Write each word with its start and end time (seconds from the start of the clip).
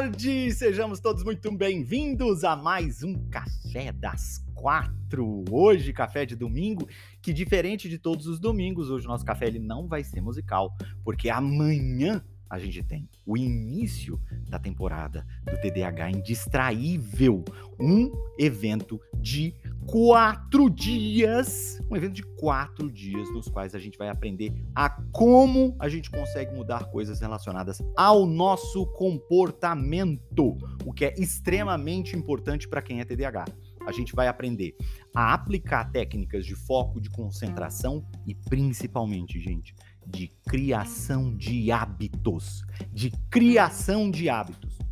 Tarde! 0.00 0.50
Sejamos 0.52 0.98
todos 0.98 1.22
muito 1.22 1.52
bem-vindos 1.52 2.42
a 2.42 2.56
mais 2.56 3.02
um 3.02 3.12
Café 3.28 3.92
das 3.92 4.38
Quatro. 4.54 5.44
Hoje, 5.50 5.92
café 5.92 6.24
de 6.24 6.34
domingo, 6.34 6.88
que 7.20 7.34
diferente 7.34 7.86
de 7.86 7.98
todos 7.98 8.26
os 8.26 8.40
domingos, 8.40 8.88
hoje 8.88 9.04
o 9.04 9.10
nosso 9.10 9.26
café 9.26 9.46
ele 9.48 9.58
não 9.58 9.86
vai 9.86 10.02
ser 10.02 10.22
musical, 10.22 10.74
porque 11.04 11.28
amanhã 11.28 12.24
a 12.48 12.58
gente 12.58 12.82
tem 12.82 13.10
o 13.26 13.36
início 13.36 14.18
da 14.48 14.58
temporada 14.58 15.26
do 15.44 15.60
TDAH 15.60 16.12
Indistraível, 16.12 17.44
um 17.78 18.10
evento 18.38 18.98
de 19.20 19.54
quatro 19.86 20.70
dias, 20.70 21.80
um 21.90 21.96
evento 21.96 22.14
de 22.14 22.22
quatro 22.22 22.90
dias 22.90 23.28
nos 23.32 23.48
quais 23.48 23.74
a 23.74 23.78
gente 23.78 23.98
vai 23.98 24.08
aprender 24.08 24.52
a 24.74 24.88
como 25.12 25.76
a 25.78 25.88
gente 25.88 26.10
consegue 26.10 26.54
mudar 26.54 26.84
coisas 26.90 27.20
relacionadas 27.20 27.82
ao 27.96 28.26
nosso 28.26 28.86
comportamento, 28.92 30.56
o 30.84 30.92
que 30.92 31.04
é 31.04 31.14
extremamente 31.18 32.16
importante 32.16 32.68
para 32.68 32.82
quem 32.82 33.00
é 33.00 33.04
TDAH. 33.04 33.44
A 33.86 33.92
gente 33.92 34.14
vai 34.14 34.28
aprender 34.28 34.76
a 35.14 35.32
aplicar 35.32 35.90
técnicas 35.90 36.44
de 36.44 36.54
foco, 36.54 37.00
de 37.00 37.08
concentração 37.10 38.04
e 38.26 38.34
principalmente, 38.34 39.40
gente, 39.40 39.74
de 40.06 40.28
criação 40.46 41.34
de 41.34 41.72
hábitos. 41.72 42.62
De 42.92 43.10
criação 43.30 44.10
de 44.10 44.28
hábitos. 44.28 44.89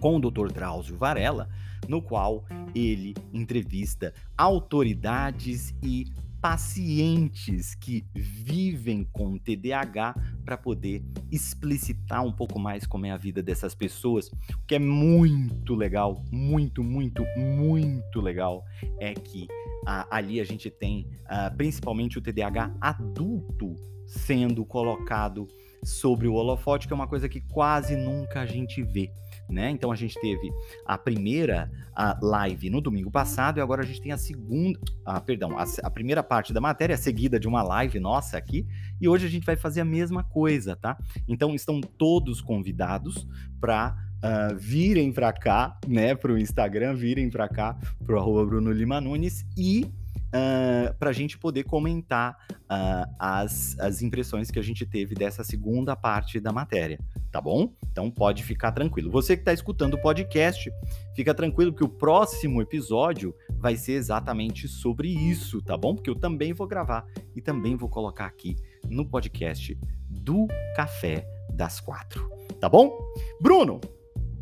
com 0.00 0.16
o 0.16 0.20
Dr. 0.20 0.52
Drauzio 0.52 0.96
Varela, 0.96 1.48
no 1.88 2.00
qual 2.00 2.44
ele 2.74 3.14
entrevista 3.32 4.12
autoridades 4.36 5.74
e 5.82 6.04
pacientes 6.46 7.74
que 7.74 8.06
vivem 8.14 9.02
com 9.02 9.36
TDAH 9.36 10.14
para 10.44 10.56
poder 10.56 11.04
explicitar 11.28 12.24
um 12.24 12.30
pouco 12.30 12.56
mais 12.56 12.86
como 12.86 13.04
é 13.04 13.10
a 13.10 13.16
vida 13.16 13.42
dessas 13.42 13.74
pessoas. 13.74 14.28
O 14.28 14.64
que 14.64 14.76
é 14.76 14.78
muito 14.78 15.74
legal, 15.74 16.24
muito, 16.30 16.84
muito, 16.84 17.26
muito 17.36 18.20
legal 18.20 18.64
é 19.00 19.12
que 19.12 19.48
ah, 19.84 20.06
ali 20.08 20.38
a 20.38 20.44
gente 20.44 20.70
tem 20.70 21.10
ah, 21.24 21.50
principalmente 21.50 22.16
o 22.16 22.22
TDAH 22.22 22.76
adulto 22.80 23.74
sendo 24.06 24.64
colocado 24.64 25.48
sobre 25.82 26.28
o 26.28 26.34
holofote, 26.34 26.86
que 26.86 26.92
é 26.92 26.96
uma 26.96 27.08
coisa 27.08 27.28
que 27.28 27.40
quase 27.40 27.96
nunca 27.96 28.42
a 28.42 28.46
gente 28.46 28.84
vê 28.84 29.10
né? 29.48 29.70
Então 29.70 29.92
a 29.92 29.96
gente 29.96 30.18
teve 30.20 30.50
a 30.84 30.98
primeira 30.98 31.70
a 31.94 32.18
live 32.20 32.68
no 32.68 32.80
domingo 32.80 33.10
passado 33.10 33.58
e 33.58 33.60
agora 33.60 33.82
a 33.82 33.86
gente 33.86 34.00
tem 34.00 34.12
a 34.12 34.18
segunda, 34.18 34.78
ah, 35.04 35.20
perdão, 35.20 35.58
a, 35.58 35.64
a, 35.82 35.90
primeira 35.90 36.22
parte 36.22 36.52
da 36.52 36.60
matéria 36.60 36.96
seguida 36.96 37.40
de 37.40 37.48
uma 37.48 37.62
live 37.62 37.98
nossa 37.98 38.36
aqui 38.36 38.66
e 39.00 39.08
hoje 39.08 39.26
a 39.26 39.30
gente 39.30 39.46
vai 39.46 39.56
fazer 39.56 39.80
a 39.80 39.84
mesma 39.84 40.22
coisa, 40.22 40.76
tá? 40.76 40.98
Então 41.26 41.54
estão 41.54 41.80
todos 41.80 42.40
convidados 42.40 43.26
para 43.60 43.96
Uh, 44.16 44.26
ah, 44.26 44.54
virem 44.58 45.12
para 45.12 45.30
cá, 45.30 45.78
né, 45.86 46.14
para 46.14 46.32
o 46.32 46.38
Instagram, 46.38 46.94
virem 46.94 47.28
para 47.28 47.46
cá, 47.50 47.76
para 48.04 48.18
o 48.18 48.46
Bruno 48.46 48.72
Lima 48.72 48.98
Nunes 48.98 49.44
e 49.54 49.86
uh, 50.26 50.94
para 50.98 51.10
a 51.10 51.12
gente 51.12 51.38
poder 51.38 51.64
comentar 51.64 52.36
uh, 52.50 53.14
as, 53.18 53.78
as 53.78 54.02
impressões 54.02 54.50
que 54.50 54.58
a 54.58 54.62
gente 54.62 54.84
teve 54.86 55.14
dessa 55.14 55.44
segunda 55.44 55.96
parte 55.96 56.40
da 56.40 56.52
matéria, 56.52 56.98
tá 57.36 57.40
bom? 57.42 57.70
Então 57.92 58.10
pode 58.10 58.42
ficar 58.42 58.72
tranquilo. 58.72 59.10
Você 59.10 59.36
que 59.36 59.42
está 59.42 59.52
escutando 59.52 59.92
o 59.92 60.00
podcast, 60.00 60.72
fica 61.14 61.34
tranquilo 61.34 61.70
que 61.70 61.84
o 61.84 61.88
próximo 61.88 62.62
episódio 62.62 63.34
vai 63.58 63.76
ser 63.76 63.92
exatamente 63.92 64.66
sobre 64.66 65.10
isso, 65.10 65.60
tá 65.60 65.76
bom? 65.76 65.94
Porque 65.94 66.08
eu 66.08 66.14
também 66.14 66.54
vou 66.54 66.66
gravar 66.66 67.06
e 67.34 67.42
também 67.42 67.76
vou 67.76 67.90
colocar 67.90 68.24
aqui 68.24 68.56
no 68.88 69.04
podcast 69.04 69.78
do 70.08 70.46
Café 70.74 71.28
das 71.52 71.78
Quatro, 71.78 72.26
tá 72.58 72.70
bom? 72.70 72.98
Bruno, 73.38 73.82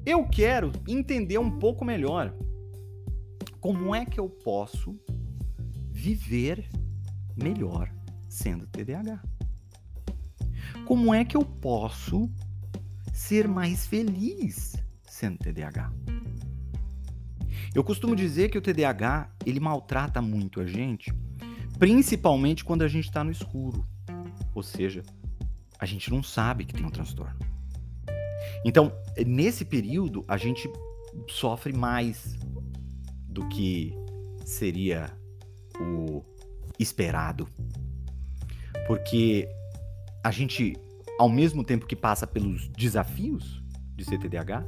eu 0.06 0.24
quero 0.28 0.70
entender 0.86 1.38
um 1.38 1.58
pouco 1.58 1.84
melhor 1.84 2.32
como 3.58 3.92
é 3.92 4.06
que 4.06 4.20
eu 4.20 4.28
posso 4.28 4.96
viver 5.90 6.68
melhor 7.36 7.92
sendo 8.28 8.68
TDAH? 8.68 9.20
Como 10.86 11.12
é 11.12 11.24
que 11.24 11.36
eu 11.36 11.44
posso 11.44 12.30
ser 13.14 13.46
mais 13.46 13.86
feliz 13.86 14.74
sendo 15.06 15.38
TDAH? 15.38 15.90
Eu 17.74 17.82
costumo 17.82 18.14
dizer 18.14 18.50
que 18.50 18.58
o 18.58 18.60
TDAH 18.60 19.30
ele 19.46 19.60
maltrata 19.60 20.20
muito 20.20 20.60
a 20.60 20.66
gente, 20.66 21.14
principalmente 21.78 22.64
quando 22.64 22.82
a 22.82 22.88
gente 22.88 23.06
está 23.06 23.22
no 23.24 23.30
escuro, 23.30 23.86
ou 24.54 24.62
seja, 24.62 25.02
a 25.78 25.86
gente 25.86 26.10
não 26.10 26.22
sabe 26.22 26.64
que 26.64 26.74
tem 26.74 26.84
um 26.84 26.90
transtorno. 26.90 27.38
Então, 28.64 28.92
nesse 29.26 29.64
período, 29.64 30.24
a 30.26 30.36
gente 30.36 30.68
sofre 31.28 31.72
mais 31.72 32.36
do 33.28 33.46
que 33.48 33.94
seria 34.44 35.10
o 35.80 36.22
esperado. 36.78 37.48
Porque 38.86 39.48
a 40.22 40.30
gente, 40.30 40.74
ao 41.18 41.28
mesmo 41.28 41.62
tempo 41.62 41.86
que 41.86 41.96
passa 41.96 42.26
pelos 42.26 42.68
desafios 42.68 43.62
de 43.94 44.04
CTDH, 44.04 44.64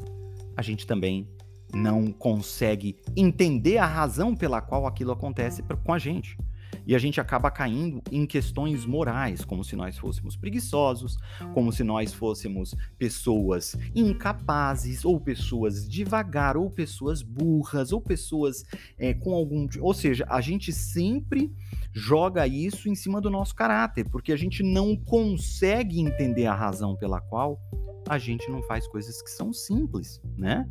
a 0.56 0.62
gente 0.62 0.86
também 0.86 1.28
não 1.74 2.12
consegue 2.12 2.96
entender 3.16 3.78
a 3.78 3.86
razão 3.86 4.34
pela 4.34 4.60
qual 4.60 4.86
aquilo 4.86 5.12
acontece 5.12 5.62
com 5.84 5.92
a 5.92 5.98
gente. 5.98 6.38
E 6.86 6.94
a 6.94 6.98
gente 6.98 7.20
acaba 7.20 7.50
caindo 7.50 8.00
em 8.12 8.24
questões 8.24 8.86
morais, 8.86 9.44
como 9.44 9.64
se 9.64 9.74
nós 9.74 9.98
fôssemos 9.98 10.36
preguiçosos, 10.36 11.16
como 11.52 11.72
se 11.72 11.82
nós 11.82 12.12
fôssemos 12.12 12.76
pessoas 12.96 13.76
incapazes, 13.92 15.04
ou 15.04 15.20
pessoas 15.20 15.88
devagar, 15.88 16.56
ou 16.56 16.70
pessoas 16.70 17.22
burras, 17.22 17.90
ou 17.90 18.00
pessoas 18.00 18.64
é, 18.96 19.12
com 19.12 19.34
algum. 19.34 19.66
Ou 19.80 19.92
seja, 19.92 20.24
a 20.28 20.40
gente 20.40 20.72
sempre 20.72 21.52
joga 21.96 22.46
isso 22.46 22.90
em 22.90 22.94
cima 22.94 23.22
do 23.22 23.30
nosso 23.30 23.54
caráter, 23.54 24.06
porque 24.10 24.30
a 24.30 24.36
gente 24.36 24.62
não 24.62 24.94
consegue 24.94 25.98
entender 25.98 26.44
a 26.44 26.54
razão 26.54 26.94
pela 26.94 27.22
qual 27.22 27.58
a 28.06 28.18
gente 28.18 28.50
não 28.50 28.62
faz 28.64 28.86
coisas 28.86 29.22
que 29.22 29.30
são 29.30 29.50
simples, 29.50 30.20
né? 30.36 30.68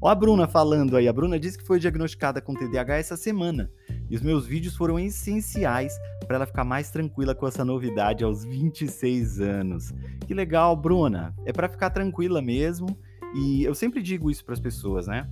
Ó 0.00 0.08
a 0.08 0.14
Bruna 0.14 0.46
falando 0.46 0.96
aí, 0.96 1.08
a 1.08 1.12
Bruna 1.12 1.36
disse 1.36 1.58
que 1.58 1.66
foi 1.66 1.80
diagnosticada 1.80 2.40
com 2.40 2.54
TDAH 2.54 2.96
essa 2.96 3.16
semana. 3.16 3.68
E 4.08 4.14
os 4.14 4.22
meus 4.22 4.46
vídeos 4.46 4.76
foram 4.76 5.00
essenciais 5.00 5.98
para 6.24 6.36
ela 6.36 6.46
ficar 6.46 6.62
mais 6.62 6.92
tranquila 6.92 7.34
com 7.34 7.48
essa 7.48 7.64
novidade 7.64 8.22
aos 8.22 8.44
26 8.44 9.40
anos. 9.40 9.92
Que 10.28 10.32
legal, 10.32 10.76
Bruna. 10.76 11.34
É 11.44 11.52
para 11.52 11.68
ficar 11.68 11.90
tranquila 11.90 12.40
mesmo. 12.40 12.96
E 13.34 13.64
eu 13.64 13.74
sempre 13.74 14.00
digo 14.00 14.30
isso 14.30 14.44
para 14.44 14.54
as 14.54 14.60
pessoas, 14.60 15.08
né? 15.08 15.28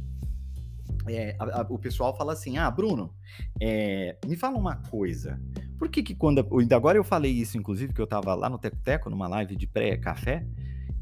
É, 1.09 1.37
a, 1.39 1.61
a, 1.61 1.67
o 1.69 1.79
pessoal 1.79 2.17
fala 2.17 2.33
assim: 2.33 2.59
Ah, 2.59 2.71
Bruno, 2.71 3.15
é, 3.61 4.17
me 4.27 4.37
fala 4.37 4.57
uma 4.57 4.77
coisa. 4.77 5.41
Por 5.79 5.89
que, 5.89 6.03
que 6.03 6.15
quando. 6.15 6.47
Ainda 6.59 6.77
agora 6.77 6.99
eu 6.99 7.05
falei 7.05 7.33
isso, 7.33 7.59
inclusive, 7.59 7.93
que 7.93 8.01
eu 8.01 8.05
estava 8.05 8.35
lá 8.35 8.49
no 8.49 8.59
Teco 8.59 8.79
Teco, 8.79 9.11
numa 9.11 9.29
live 9.29 9.57
de 9.57 9.67
pré-café, 9.67 10.47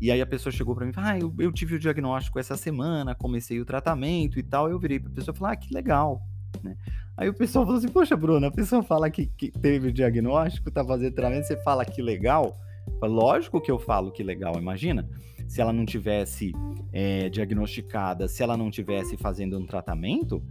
E 0.01 0.11
aí 0.11 0.21
a 0.21 0.27
pessoa 0.27 0.53
chegou 0.53 0.75
para 0.75 0.87
mim, 0.87 0.93
ah, 0.97 1.19
eu, 1.19 1.33
eu, 1.39 1.53
tive 1.53 1.77
o 1.77 1.79
diagnóstico 1.79 2.39
essa 2.39 2.57
semana, 2.57 3.15
comecei 3.15 3.61
o 3.61 3.65
tratamento 3.65 4.39
e 4.39 4.43
tal. 4.43 4.69
Eu 4.69 4.79
virei 4.79 4.99
para 4.99 5.11
a 5.11 5.15
pessoa 5.15 5.35
e 5.35 5.39
falei, 5.39 5.55
ah, 5.55 5.57
que 5.57 5.73
legal, 5.73 6.21
né? 6.63 6.77
Aí 7.17 7.29
o 7.29 7.35
pessoal 7.35 7.65
falou 7.65 7.79
assim, 7.79 7.89
poxa, 7.89 8.17
Bruno, 8.17 8.47
a 8.47 8.51
pessoa 8.51 8.83
fala 8.83 9.09
que, 9.09 9.27
que 9.27 9.51
teve 9.53 9.89
o 9.89 9.93
diagnóstico, 9.93 10.71
tá 10.71 10.85
fazendo 10.85 11.15
tratamento, 11.15 11.47
você 11.47 11.57
fala 11.63 11.85
que 11.85 12.03
legal. 12.03 12.59
Lógico 13.01 13.61
que 13.61 13.71
eu 13.71 13.79
falo 13.79 14.11
que 14.11 14.23
legal, 14.23 14.59
imagina. 14.59 15.09
Se 15.47 15.61
ela 15.61 15.73
não 15.73 15.85
tivesse 15.85 16.53
é, 16.93 17.29
diagnosticada, 17.29 18.29
se 18.29 18.43
ela 18.43 18.57
não 18.57 18.71
tivesse 18.71 19.17
fazendo 19.17 19.59
um 19.59 19.67
tratamento, 19.67 20.43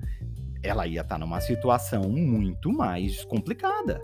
ela 0.61 0.87
ia 0.87 1.01
estar 1.01 1.15
tá 1.15 1.19
numa 1.19 1.41
situação 1.41 2.09
muito 2.09 2.71
mais 2.71 3.25
complicada, 3.25 4.01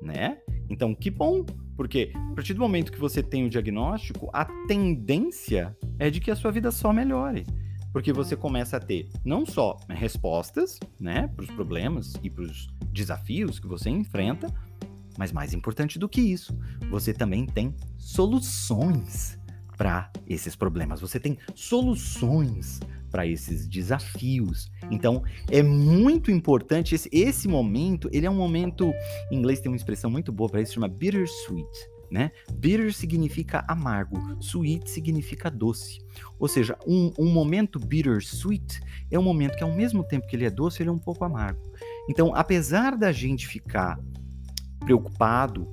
né? 0.00 0.38
Então, 0.70 0.94
que 0.94 1.10
bom, 1.10 1.44
porque 1.76 2.12
a 2.14 2.34
partir 2.34 2.54
do 2.54 2.60
momento 2.60 2.90
que 2.90 2.98
você 2.98 3.22
tem 3.22 3.44
o 3.44 3.50
diagnóstico, 3.50 4.30
a 4.32 4.44
tendência 4.66 5.76
é 5.98 6.10
de 6.10 6.20
que 6.20 6.30
a 6.30 6.36
sua 6.36 6.50
vida 6.50 6.70
só 6.70 6.92
melhore. 6.92 7.46
Porque 7.92 8.12
você 8.12 8.36
começa 8.36 8.76
a 8.76 8.80
ter 8.80 9.08
não 9.24 9.46
só 9.46 9.76
respostas, 9.88 10.78
né, 11.00 11.28
para 11.28 11.44
os 11.44 11.50
problemas 11.50 12.14
e 12.22 12.28
para 12.28 12.44
os 12.44 12.68
desafios 12.92 13.58
que 13.58 13.66
você 13.66 13.88
enfrenta, 13.88 14.52
mas 15.18 15.32
mais 15.32 15.54
importante 15.54 15.98
do 15.98 16.08
que 16.08 16.20
isso, 16.20 16.56
você 16.90 17.12
também 17.12 17.46
tem 17.46 17.74
soluções 17.96 19.37
para 19.78 20.10
esses 20.26 20.56
problemas. 20.56 21.00
Você 21.00 21.18
tem 21.20 21.38
soluções 21.54 22.80
para 23.10 23.26
esses 23.26 23.66
desafios. 23.66 24.70
Então, 24.90 25.22
é 25.50 25.62
muito 25.62 26.30
importante 26.30 26.94
esse, 26.94 27.08
esse 27.10 27.48
momento, 27.48 28.10
ele 28.12 28.26
é 28.26 28.30
um 28.30 28.34
momento, 28.34 28.92
em 29.30 29.36
inglês 29.36 29.60
tem 29.60 29.70
uma 29.70 29.76
expressão 29.76 30.10
muito 30.10 30.30
boa 30.30 30.50
para 30.50 30.60
isso, 30.60 30.74
chama 30.74 30.88
bittersweet, 30.88 31.88
né? 32.10 32.30
Bitter 32.54 32.92
significa 32.92 33.64
amargo, 33.68 34.18
sweet 34.40 34.90
significa 34.90 35.50
doce. 35.50 36.00
Ou 36.38 36.48
seja, 36.48 36.76
um, 36.86 37.12
um 37.18 37.30
momento 37.30 37.78
bittersweet 37.78 38.80
é 39.10 39.18
um 39.18 39.22
momento 39.22 39.56
que 39.56 39.64
ao 39.64 39.72
mesmo 39.72 40.02
tempo 40.02 40.26
que 40.26 40.34
ele 40.36 40.44
é 40.44 40.50
doce, 40.50 40.82
ele 40.82 40.90
é 40.90 40.92
um 40.92 40.98
pouco 40.98 41.24
amargo. 41.24 41.60
Então, 42.08 42.34
apesar 42.34 42.96
da 42.96 43.12
gente 43.12 43.46
ficar 43.46 43.98
preocupado 44.80 45.68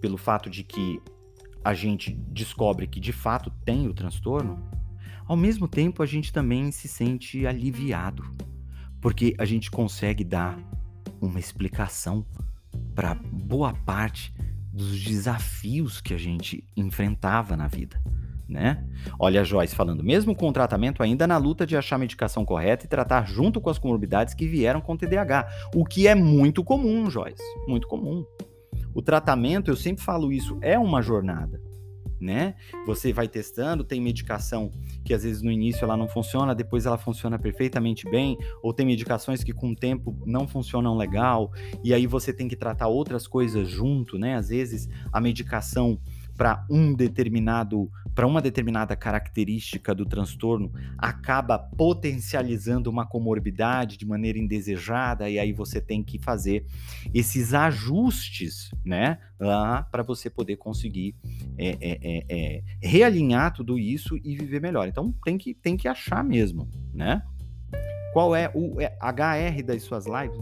pelo 0.00 0.16
fato 0.16 0.48
de 0.48 0.62
que 0.62 1.00
a 1.66 1.74
gente 1.74 2.12
descobre 2.12 2.86
que 2.86 3.00
de 3.00 3.12
fato 3.12 3.50
tem 3.64 3.88
o 3.88 3.92
transtorno, 3.92 4.62
ao 5.26 5.36
mesmo 5.36 5.66
tempo 5.66 6.00
a 6.00 6.06
gente 6.06 6.32
também 6.32 6.70
se 6.70 6.86
sente 6.86 7.44
aliviado, 7.44 8.22
porque 9.00 9.34
a 9.36 9.44
gente 9.44 9.68
consegue 9.68 10.22
dar 10.22 10.56
uma 11.20 11.40
explicação 11.40 12.24
para 12.94 13.16
boa 13.16 13.72
parte 13.84 14.32
dos 14.72 15.02
desafios 15.02 16.00
que 16.00 16.14
a 16.14 16.16
gente 16.16 16.64
enfrentava 16.76 17.56
na 17.56 17.66
vida. 17.66 18.00
Né? 18.48 18.86
Olha 19.18 19.40
a 19.40 19.44
Joyce 19.44 19.74
falando, 19.74 20.04
mesmo 20.04 20.36
com 20.36 20.48
o 20.48 20.52
tratamento, 20.52 21.02
ainda 21.02 21.26
na 21.26 21.36
luta 21.36 21.66
de 21.66 21.76
achar 21.76 21.96
a 21.96 21.98
medicação 21.98 22.44
correta 22.44 22.84
e 22.84 22.88
tratar 22.88 23.26
junto 23.26 23.60
com 23.60 23.70
as 23.70 23.78
comorbidades 23.78 24.34
que 24.34 24.46
vieram 24.46 24.80
com 24.80 24.96
TDAH, 24.96 25.48
o 25.74 25.84
que 25.84 26.06
é 26.06 26.14
muito 26.14 26.62
comum, 26.62 27.10
Joyce, 27.10 27.42
muito 27.66 27.88
comum. 27.88 28.24
O 28.96 29.02
tratamento, 29.02 29.70
eu 29.70 29.76
sempre 29.76 30.02
falo 30.02 30.32
isso, 30.32 30.56
é 30.62 30.78
uma 30.78 31.02
jornada 31.02 31.60
né? 32.20 32.54
Você 32.86 33.12
vai 33.12 33.28
testando, 33.28 33.84
tem 33.84 34.00
medicação 34.00 34.70
que 35.04 35.12
às 35.12 35.22
vezes 35.22 35.42
no 35.42 35.50
início 35.50 35.84
ela 35.84 35.96
não 35.96 36.08
funciona, 36.08 36.54
depois 36.54 36.86
ela 36.86 36.98
funciona 36.98 37.38
perfeitamente 37.38 38.08
bem, 38.08 38.36
ou 38.62 38.72
tem 38.72 38.86
medicações 38.86 39.44
que 39.44 39.52
com 39.52 39.70
o 39.70 39.76
tempo 39.76 40.16
não 40.24 40.48
funcionam 40.48 40.96
legal, 40.96 41.52
e 41.84 41.92
aí 41.92 42.06
você 42.06 42.32
tem 42.32 42.48
que 42.48 42.56
tratar 42.56 42.88
outras 42.88 43.26
coisas 43.26 43.68
junto, 43.68 44.18
né? 44.18 44.36
Às 44.36 44.48
vezes 44.48 44.88
a 45.12 45.20
medicação 45.20 45.98
para 46.36 46.64
um 46.70 46.94
determinado 46.94 47.90
para 48.14 48.26
uma 48.26 48.40
determinada 48.40 48.96
característica 48.96 49.94
do 49.94 50.06
transtorno 50.06 50.72
acaba 50.96 51.58
potencializando 51.58 52.88
uma 52.88 53.06
comorbidade 53.06 53.98
de 53.98 54.06
maneira 54.06 54.38
indesejada 54.38 55.28
e 55.28 55.38
aí 55.38 55.52
você 55.52 55.82
tem 55.82 56.02
que 56.02 56.18
fazer 56.18 56.64
esses 57.12 57.52
ajustes, 57.52 58.70
né, 58.82 59.18
lá 59.38 59.82
para 59.82 60.02
você 60.02 60.30
poder 60.30 60.56
conseguir 60.56 61.14
é, 61.58 61.68
é, 61.68 61.98
é, 62.02 62.24
é, 62.28 62.62
realinhar 62.82 63.52
tudo 63.52 63.78
isso 63.78 64.16
e 64.24 64.34
viver 64.34 64.62
melhor. 64.62 64.88
Então 64.88 65.14
tem 65.22 65.36
que 65.36 65.52
tem 65.52 65.76
que 65.76 65.86
achar 65.86 66.24
mesmo, 66.24 66.70
né? 66.94 67.22
Qual 68.14 68.34
é 68.34 68.50
o 68.54 68.76
HR 68.80 69.62
das 69.62 69.82
suas 69.82 70.06
lives? 70.06 70.40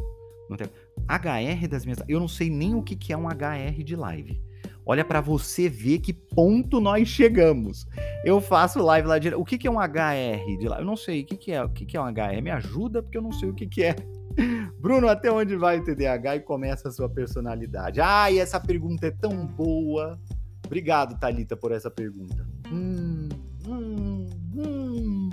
Tem... 0.57 0.69
HR 1.09 1.67
das 1.67 1.85
minhas, 1.85 1.99
eu 2.09 2.21
não 2.21 2.29
sei 2.29 2.49
nem 2.49 2.75
o 2.75 2.83
que, 2.83 2.95
que 2.95 3.13
é 3.13 3.17
um 3.17 3.27
HR 3.29 3.83
de 3.83 3.97
live. 3.97 4.41
Olha 4.87 5.05
para 5.05 5.21
você 5.21 5.69
ver 5.69 5.99
que 6.01 6.13
ponto 6.13 6.81
nós 6.81 7.09
chegamos. 7.09 7.87
Eu 8.25 8.41
faço 8.41 8.83
live 8.83 9.09
lá 9.09 9.19
direto. 9.19 9.41
O 9.41 9.45
que, 9.45 9.57
que 9.57 9.67
é 9.67 9.71
um 9.71 9.79
HR 9.81 10.59
de 10.59 10.69
lá? 10.69 10.79
Eu 10.79 10.85
não 10.85 10.97
sei. 10.97 11.23
O 11.23 11.27
que, 11.27 11.37
que 11.37 11.53
é? 11.53 11.65
O 11.65 11.69
que, 11.71 11.87
que 11.87 11.97
é 11.97 12.01
um 12.01 12.05
HR? 12.05 12.43
Me 12.43 12.51
ajuda, 12.51 13.03
porque 13.03 13.17
eu 13.17 13.23
não 13.23 13.33
sei 13.33 13.49
o 13.49 13.55
que, 13.55 13.67
que 13.67 13.83
é. 13.83 13.97
Bruno, 14.79 15.09
até 15.09 15.31
onde 15.31 15.57
vai 15.57 15.79
o 15.79 15.85
TDAH 15.85 16.37
e 16.37 16.41
começa 16.41 16.89
a 16.89 16.93
sua 16.93 17.09
personalidade? 17.09 18.01
E 18.01 18.39
essa 18.39 18.61
pergunta 18.61 19.07
é 19.07 19.11
tão 19.11 19.47
boa. 19.47 20.21
Obrigado, 20.67 21.19
Talita, 21.19 21.57
por 21.57 21.73
essa 21.73 21.91
pergunta. 21.91 22.47
Hum, 22.71 23.29
hum, 23.67 24.27
hum. 24.55 25.31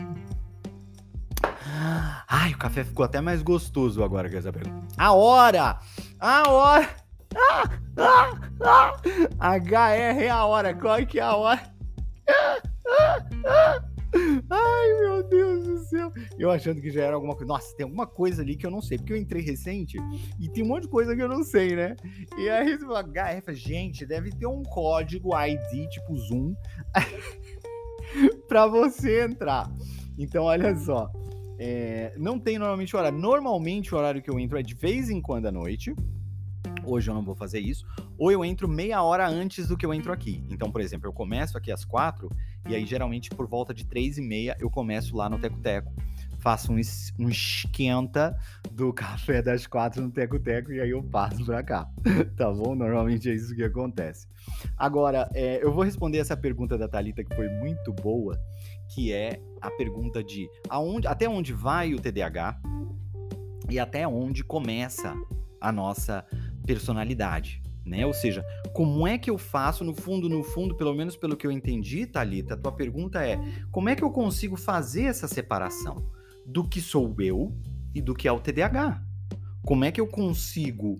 Ai, 2.27 2.53
o 2.53 2.57
café 2.57 2.83
ficou 2.83 3.03
até 3.03 3.19
mais 3.19 3.41
gostoso 3.41 4.03
agora 4.03 4.29
com 4.29 4.37
essa 4.37 4.51
pergunta. 4.51 4.87
A 4.97 5.13
hora! 5.13 5.79
A 6.19 6.49
hora! 6.49 6.89
HR 9.39 10.21
é 10.23 10.29
a 10.29 10.45
hora. 10.45 10.73
Qual 10.73 10.95
é 10.95 11.05
que 11.05 11.19
é 11.19 11.23
a 11.23 11.35
hora? 11.35 11.61
Ai, 14.49 14.99
meu 14.99 15.23
Deus 15.23 15.63
do 15.65 15.77
céu. 15.85 16.11
Eu 16.37 16.51
achando 16.51 16.81
que 16.81 16.91
já 16.91 17.03
era 17.03 17.15
alguma 17.15 17.33
coisa. 17.33 17.47
Nossa, 17.47 17.75
tem 17.75 17.85
alguma 17.85 18.05
coisa 18.05 18.41
ali 18.41 18.55
que 18.57 18.65
eu 18.65 18.71
não 18.71 18.81
sei. 18.81 18.97
Porque 18.97 19.13
eu 19.13 19.17
entrei 19.17 19.41
recente 19.41 19.97
e 20.39 20.49
tem 20.49 20.63
um 20.63 20.67
monte 20.67 20.83
de 20.83 20.89
coisa 20.89 21.15
que 21.15 21.21
eu 21.21 21.29
não 21.29 21.43
sei, 21.43 21.75
né? 21.75 21.95
E 22.37 22.49
aí 22.49 22.77
você 22.77 22.85
fala, 22.85 23.01
HR, 23.01 23.53
gente, 23.53 24.05
deve 24.05 24.31
ter 24.31 24.47
um 24.47 24.63
código 24.63 25.29
ID, 25.37 25.87
tipo 25.89 26.17
Zoom, 26.17 26.53
pra 28.47 28.67
você 28.67 29.23
entrar. 29.23 29.71
Então, 30.17 30.43
olha 30.43 30.75
só. 30.75 31.09
É, 31.57 32.13
não 32.17 32.39
tem 32.39 32.57
normalmente 32.57 32.95
horário. 32.95 33.17
Normalmente 33.17 33.93
o 33.93 33.97
horário 33.97 34.21
que 34.21 34.29
eu 34.29 34.39
entro 34.39 34.57
é 34.57 34.63
de 34.63 34.73
vez 34.73 35.09
em 35.09 35.21
quando 35.21 35.45
à 35.45 35.51
noite. 35.51 35.93
Hoje 36.83 37.09
eu 37.09 37.15
não 37.15 37.23
vou 37.23 37.35
fazer 37.35 37.59
isso. 37.59 37.85
Ou 38.17 38.31
eu 38.31 38.43
entro 38.43 38.67
meia 38.67 39.01
hora 39.03 39.27
antes 39.27 39.67
do 39.67 39.77
que 39.77 39.85
eu 39.85 39.93
entro 39.93 40.11
aqui. 40.11 40.43
Então, 40.49 40.71
por 40.71 40.81
exemplo, 40.81 41.07
eu 41.07 41.13
começo 41.13 41.57
aqui 41.57 41.71
às 41.71 41.85
quatro, 41.85 42.29
e 42.67 42.75
aí 42.75 42.85
geralmente 42.85 43.29
por 43.29 43.47
volta 43.47 43.73
de 43.73 43.85
três 43.85 44.17
e 44.17 44.21
meia 44.21 44.55
eu 44.59 44.69
começo 44.69 45.15
lá 45.15 45.29
no 45.29 45.39
Teco 45.39 45.59
Teco. 45.59 45.93
Faço 46.39 46.73
um, 46.73 46.81
um 47.19 47.29
esquenta 47.29 48.35
do 48.71 48.91
café 48.93 49.43
das 49.43 49.67
quatro 49.67 50.01
no 50.01 50.09
Teco 50.09 50.39
Teco 50.39 50.71
e 50.71 50.81
aí 50.81 50.89
eu 50.89 51.03
passo 51.03 51.45
pra 51.45 51.61
cá. 51.61 51.87
tá 52.35 52.51
bom? 52.51 52.73
Normalmente 52.73 53.29
é 53.29 53.33
isso 53.33 53.55
que 53.55 53.63
acontece. 53.63 54.27
Agora, 54.75 55.29
é, 55.33 55.63
eu 55.63 55.71
vou 55.71 55.83
responder 55.83 56.17
essa 56.17 56.35
pergunta 56.35 56.77
da 56.77 56.87
Thalita 56.87 57.23
que 57.23 57.35
foi 57.35 57.47
muito 57.47 57.93
boa, 57.93 58.39
que 58.93 59.13
é 59.13 59.39
a 59.61 59.69
pergunta 59.69 60.23
de 60.23 60.49
aonde, 60.67 61.07
até 61.07 61.29
onde 61.29 61.53
vai 61.53 61.93
o 61.93 61.99
TDAH 61.99 62.59
e 63.69 63.79
até 63.79 64.07
onde 64.07 64.43
começa 64.43 65.15
a 65.61 65.71
nossa 65.71 66.25
personalidade, 66.65 67.61
né? 67.85 68.05
Ou 68.05 68.13
seja, 68.13 68.45
como 68.73 69.07
é 69.07 69.17
que 69.17 69.29
eu 69.29 69.37
faço, 69.37 69.83
no 69.83 69.93
fundo, 69.93 70.29
no 70.29 70.43
fundo, 70.43 70.75
pelo 70.75 70.93
menos 70.93 71.15
pelo 71.15 71.35
que 71.35 71.45
eu 71.45 71.51
entendi, 71.51 72.05
Thalita, 72.05 72.53
a 72.53 72.57
tua 72.57 72.71
pergunta 72.71 73.25
é: 73.25 73.39
como 73.71 73.89
é 73.89 73.95
que 73.95 74.03
eu 74.03 74.11
consigo 74.11 74.55
fazer 74.55 75.03
essa 75.03 75.27
separação 75.27 76.05
do 76.45 76.67
que 76.67 76.81
sou 76.81 77.15
eu 77.19 77.55
e 77.93 78.01
do 78.01 78.13
que 78.13 78.27
é 78.27 78.31
o 78.31 78.39
TDAH? 78.39 79.01
Como 79.63 79.85
é 79.85 79.91
que 79.91 80.01
eu 80.01 80.07
consigo 80.07 80.99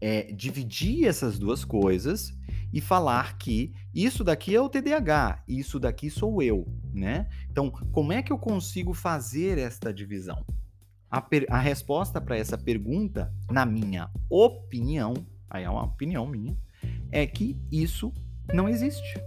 é, 0.00 0.32
dividir 0.32 1.06
essas 1.06 1.38
duas 1.38 1.64
coisas 1.64 2.36
e 2.72 2.80
falar 2.80 3.38
que 3.38 3.72
isso 3.94 4.24
daqui 4.24 4.54
é 4.54 4.60
o 4.60 4.68
TDAH, 4.68 5.44
isso 5.46 5.78
daqui 5.78 6.10
sou 6.10 6.42
eu, 6.42 6.66
né? 6.92 7.28
Então, 7.50 7.70
como 7.70 8.12
é 8.12 8.22
que 8.22 8.32
eu 8.32 8.38
consigo 8.38 8.94
fazer 8.94 9.58
esta 9.58 9.92
divisão? 9.92 10.44
A, 11.12 11.22
a 11.50 11.58
resposta 11.58 12.22
para 12.22 12.38
essa 12.38 12.56
pergunta, 12.56 13.30
na 13.50 13.66
minha 13.66 14.08
opinião, 14.30 15.12
aí 15.50 15.62
é 15.62 15.68
uma 15.68 15.84
opinião 15.84 16.26
minha, 16.26 16.56
é 17.10 17.26
que 17.26 17.60
isso 17.70 18.10
não 18.54 18.66
existe. 18.66 19.20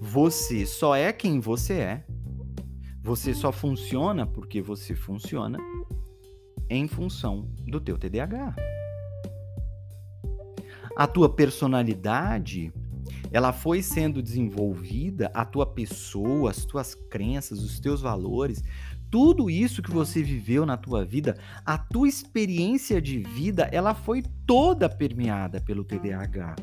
Você 0.00 0.64
só 0.64 0.94
é 0.94 1.12
quem 1.12 1.40
você 1.40 1.74
é. 1.74 2.06
Você 3.02 3.34
só 3.34 3.50
funciona 3.50 4.28
porque 4.28 4.62
você 4.62 4.94
funciona 4.94 5.58
em 6.70 6.86
função 6.86 7.50
do 7.66 7.80
teu 7.80 7.98
TDAH. 7.98 8.54
A 10.96 11.06
tua 11.08 11.28
personalidade, 11.28 12.72
ela 13.32 13.52
foi 13.52 13.82
sendo 13.82 14.22
desenvolvida, 14.22 15.32
a 15.34 15.44
tua 15.44 15.66
pessoa, 15.66 16.52
as 16.52 16.64
tuas 16.64 16.94
crenças, 16.94 17.60
os 17.60 17.80
teus 17.80 18.00
valores 18.00 18.62
tudo 19.14 19.48
isso 19.48 19.80
que 19.80 19.92
você 19.92 20.24
viveu 20.24 20.66
na 20.66 20.76
tua 20.76 21.04
vida, 21.04 21.38
a 21.64 21.78
tua 21.78 22.08
experiência 22.08 23.00
de 23.00 23.20
vida, 23.20 23.68
ela 23.70 23.94
foi 23.94 24.24
toda 24.44 24.88
permeada 24.88 25.60
pelo 25.60 25.84
TDAH. 25.84 26.56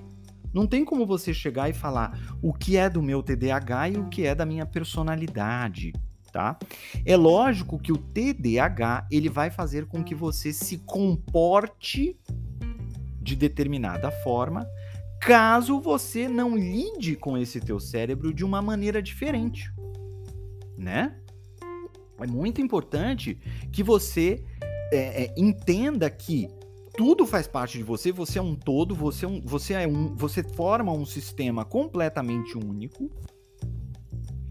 Não 0.54 0.68
tem 0.68 0.84
como 0.84 1.06
você 1.06 1.34
chegar 1.34 1.70
e 1.70 1.74
falar 1.74 2.20
o 2.42 2.54
que 2.54 2.76
é 2.76 2.90
do 2.90 3.02
meu 3.02 3.24
TDAH 3.24 3.92
e 3.92 3.98
o 3.98 4.10
que 4.10 4.26
é 4.26 4.36
da 4.36 4.46
minha 4.46 4.66
personalidade, 4.66 5.94
tá? 6.34 6.60
É 7.06 7.16
lógico 7.16 7.80
que 7.80 7.94
o 7.94 7.98
TDAH, 7.98 9.08
ele 9.10 9.30
vai 9.30 9.50
fazer 9.50 9.86
com 9.86 10.04
que 10.04 10.14
você 10.14 10.52
se 10.52 10.80
comporte 10.80 12.20
de 13.22 13.34
determinada 13.34 14.12
forma, 14.12 14.68
caso 15.22 15.80
você 15.80 16.28
não 16.28 16.58
lide 16.58 17.16
com 17.16 17.38
esse 17.38 17.62
teu 17.62 17.80
cérebro 17.80 18.34
de 18.34 18.44
uma 18.44 18.62
maneira 18.62 19.02
diferente, 19.02 19.72
né? 20.78 21.16
É 22.24 22.28
muito 22.28 22.62
importante 22.62 23.38
que 23.72 23.84
você 23.84 24.44
é, 24.92 25.24
é, 25.24 25.34
entenda 25.38 26.10
que 26.10 26.50
tudo 26.98 27.26
faz 27.26 27.48
parte 27.48 27.78
de 27.78 27.84
você, 27.84 28.12
você 28.12 28.38
é 28.38 28.42
um 28.42 28.56
todo, 28.56 28.94
você 28.94 29.26
é 29.26 29.28
um, 29.28 29.42
você 29.42 29.74
é 29.74 29.88
um, 29.88 30.16
você 30.16 30.44
forma 30.44 30.92
um 30.92 31.06
sistema 31.06 31.64
completamente 31.64 32.58
único 32.58 33.10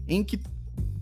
em 0.07 0.23
que 0.23 0.39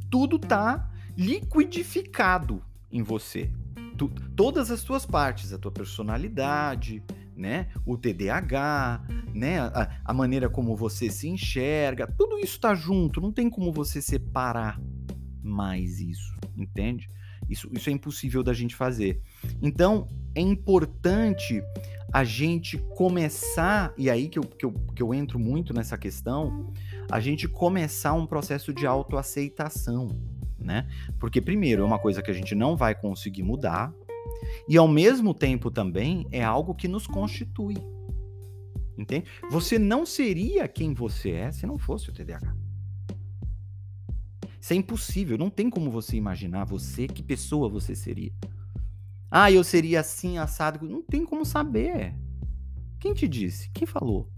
tudo 0.09 0.35
está 0.35 0.91
liquidificado 1.17 2.61
em 2.91 3.01
você. 3.01 3.51
Tu, 3.97 4.09
todas 4.35 4.69
as 4.71 4.81
suas 4.81 5.05
partes, 5.05 5.53
a 5.53 5.57
tua 5.57 5.71
personalidade, 5.71 7.03
né, 7.35 7.69
o 7.85 7.97
TDAH, 7.97 9.01
né, 9.33 9.59
a, 9.59 10.01
a 10.03 10.13
maneira 10.13 10.49
como 10.49 10.75
você 10.75 11.09
se 11.09 11.27
enxerga, 11.27 12.05
tudo 12.05 12.38
isso 12.38 12.55
está 12.55 12.75
junto, 12.75 13.21
não 13.21 13.31
tem 13.31 13.49
como 13.49 13.71
você 13.71 14.01
separar 14.01 14.79
mais 15.49 15.99
isso, 15.99 16.37
entende? 16.57 17.09
Isso, 17.49 17.69
isso 17.71 17.89
é 17.89 17.93
impossível 17.93 18.43
da 18.43 18.53
gente 18.53 18.75
fazer. 18.75 19.21
Então, 19.61 20.07
é 20.35 20.41
importante 20.41 21.63
a 22.11 22.23
gente 22.23 22.77
começar, 22.95 23.93
e 23.97 24.09
aí 24.09 24.27
que 24.29 24.39
eu, 24.39 24.43
que, 24.43 24.65
eu, 24.65 24.71
que 24.95 25.01
eu 25.01 25.13
entro 25.13 25.39
muito 25.39 25.73
nessa 25.73 25.97
questão, 25.97 26.71
a 27.09 27.19
gente 27.19 27.47
começar 27.47 28.13
um 28.13 28.25
processo 28.25 28.73
de 28.73 28.85
autoaceitação, 28.85 30.09
né? 30.57 30.87
Porque, 31.19 31.39
primeiro, 31.39 31.83
é 31.83 31.85
uma 31.85 31.99
coisa 31.99 32.21
que 32.21 32.31
a 32.31 32.33
gente 32.33 32.55
não 32.55 32.75
vai 32.75 32.95
conseguir 32.95 33.43
mudar, 33.43 33.93
e 34.67 34.77
ao 34.77 34.87
mesmo 34.87 35.33
tempo 35.33 35.69
também 35.69 36.27
é 36.31 36.43
algo 36.43 36.73
que 36.75 36.87
nos 36.87 37.05
constitui. 37.05 37.75
Entende? 38.97 39.25
Você 39.49 39.79
não 39.79 40.05
seria 40.05 40.67
quem 40.67 40.93
você 40.93 41.31
é 41.31 41.51
se 41.51 41.65
não 41.65 41.77
fosse 41.77 42.09
o 42.09 42.13
TDAH. 42.13 42.53
Isso 44.59 44.73
é 44.73 44.75
impossível, 44.75 45.37
não 45.37 45.49
tem 45.49 45.69
como 45.69 45.89
você 45.89 46.17
imaginar 46.17 46.65
você, 46.65 47.07
que 47.07 47.23
pessoa 47.23 47.69
você 47.69 47.95
seria. 47.95 48.31
Ah, 49.31 49.51
eu 49.51 49.63
seria 49.63 49.99
assim, 49.99 50.37
assado. 50.37 50.87
Não 50.87 51.01
tem 51.01 51.25
como 51.25 51.45
saber. 51.45 52.15
Quem 52.99 53.13
te 53.13 53.27
disse? 53.27 53.69
Quem 53.71 53.87
falou? 53.87 54.29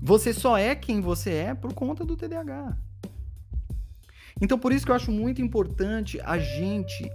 Você 0.00 0.32
só 0.32 0.56
é 0.56 0.74
quem 0.74 1.00
você 1.00 1.30
é 1.30 1.54
por 1.54 1.74
conta 1.74 2.04
do 2.04 2.16
TDAH. 2.16 2.78
Então, 4.40 4.58
por 4.58 4.72
isso 4.72 4.86
que 4.86 4.90
eu 4.90 4.96
acho 4.96 5.12
muito 5.12 5.42
importante 5.42 6.18
a 6.22 6.38
gente 6.38 7.10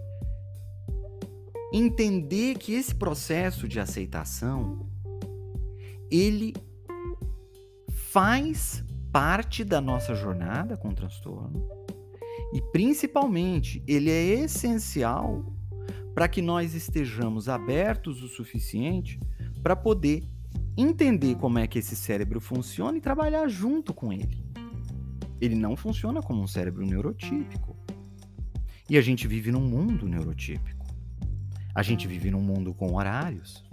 entender 1.74 2.57
que 2.57 2.74
esse 2.74 2.93
processo 2.93 3.67
de 3.67 3.79
aceitação 3.79 4.88
ele 6.12 6.53
faz 7.89 8.83
parte 9.15 9.63
da 9.63 9.79
nossa 9.79 10.13
jornada 10.13 10.75
com 10.75 10.89
o 10.89 10.93
transtorno 10.93 11.65
e 12.53 12.62
principalmente 12.74 13.81
ele 13.88 14.12
é 14.12 14.43
essencial 14.43 15.55
para 16.13 16.27
que 16.27 16.41
nós 16.41 16.75
estejamos 16.75 17.48
abertos 17.48 18.22
o 18.22 18.27
suficiente 18.27 19.17
para 19.63 19.74
poder 19.74 20.27
entender 20.75 21.36
como 21.36 21.60
é 21.60 21.65
que 21.65 21.79
esse 21.79 21.95
cérebro 21.95 22.41
funciona 22.41 22.98
e 22.98 23.01
trabalhar 23.01 23.48
junto 23.48 23.93
com 23.93 24.12
ele. 24.12 24.43
Ele 25.39 25.55
não 25.55 25.77
funciona 25.77 26.22
como 26.22 26.41
um 26.41 26.48
cérebro 26.48 26.86
neurotípico. 26.86 27.74
E 28.89 28.98
a 28.98 29.01
gente 29.01 29.29
vive 29.29 29.50
num 29.50 29.65
mundo 29.65 30.10
neurotípico. 30.10 30.86
A 31.74 31.81
gente 31.81 32.05
vive 32.05 32.29
num 32.29 32.41
mundo 32.41 32.74
com 32.74 32.93
horários. 32.93 33.63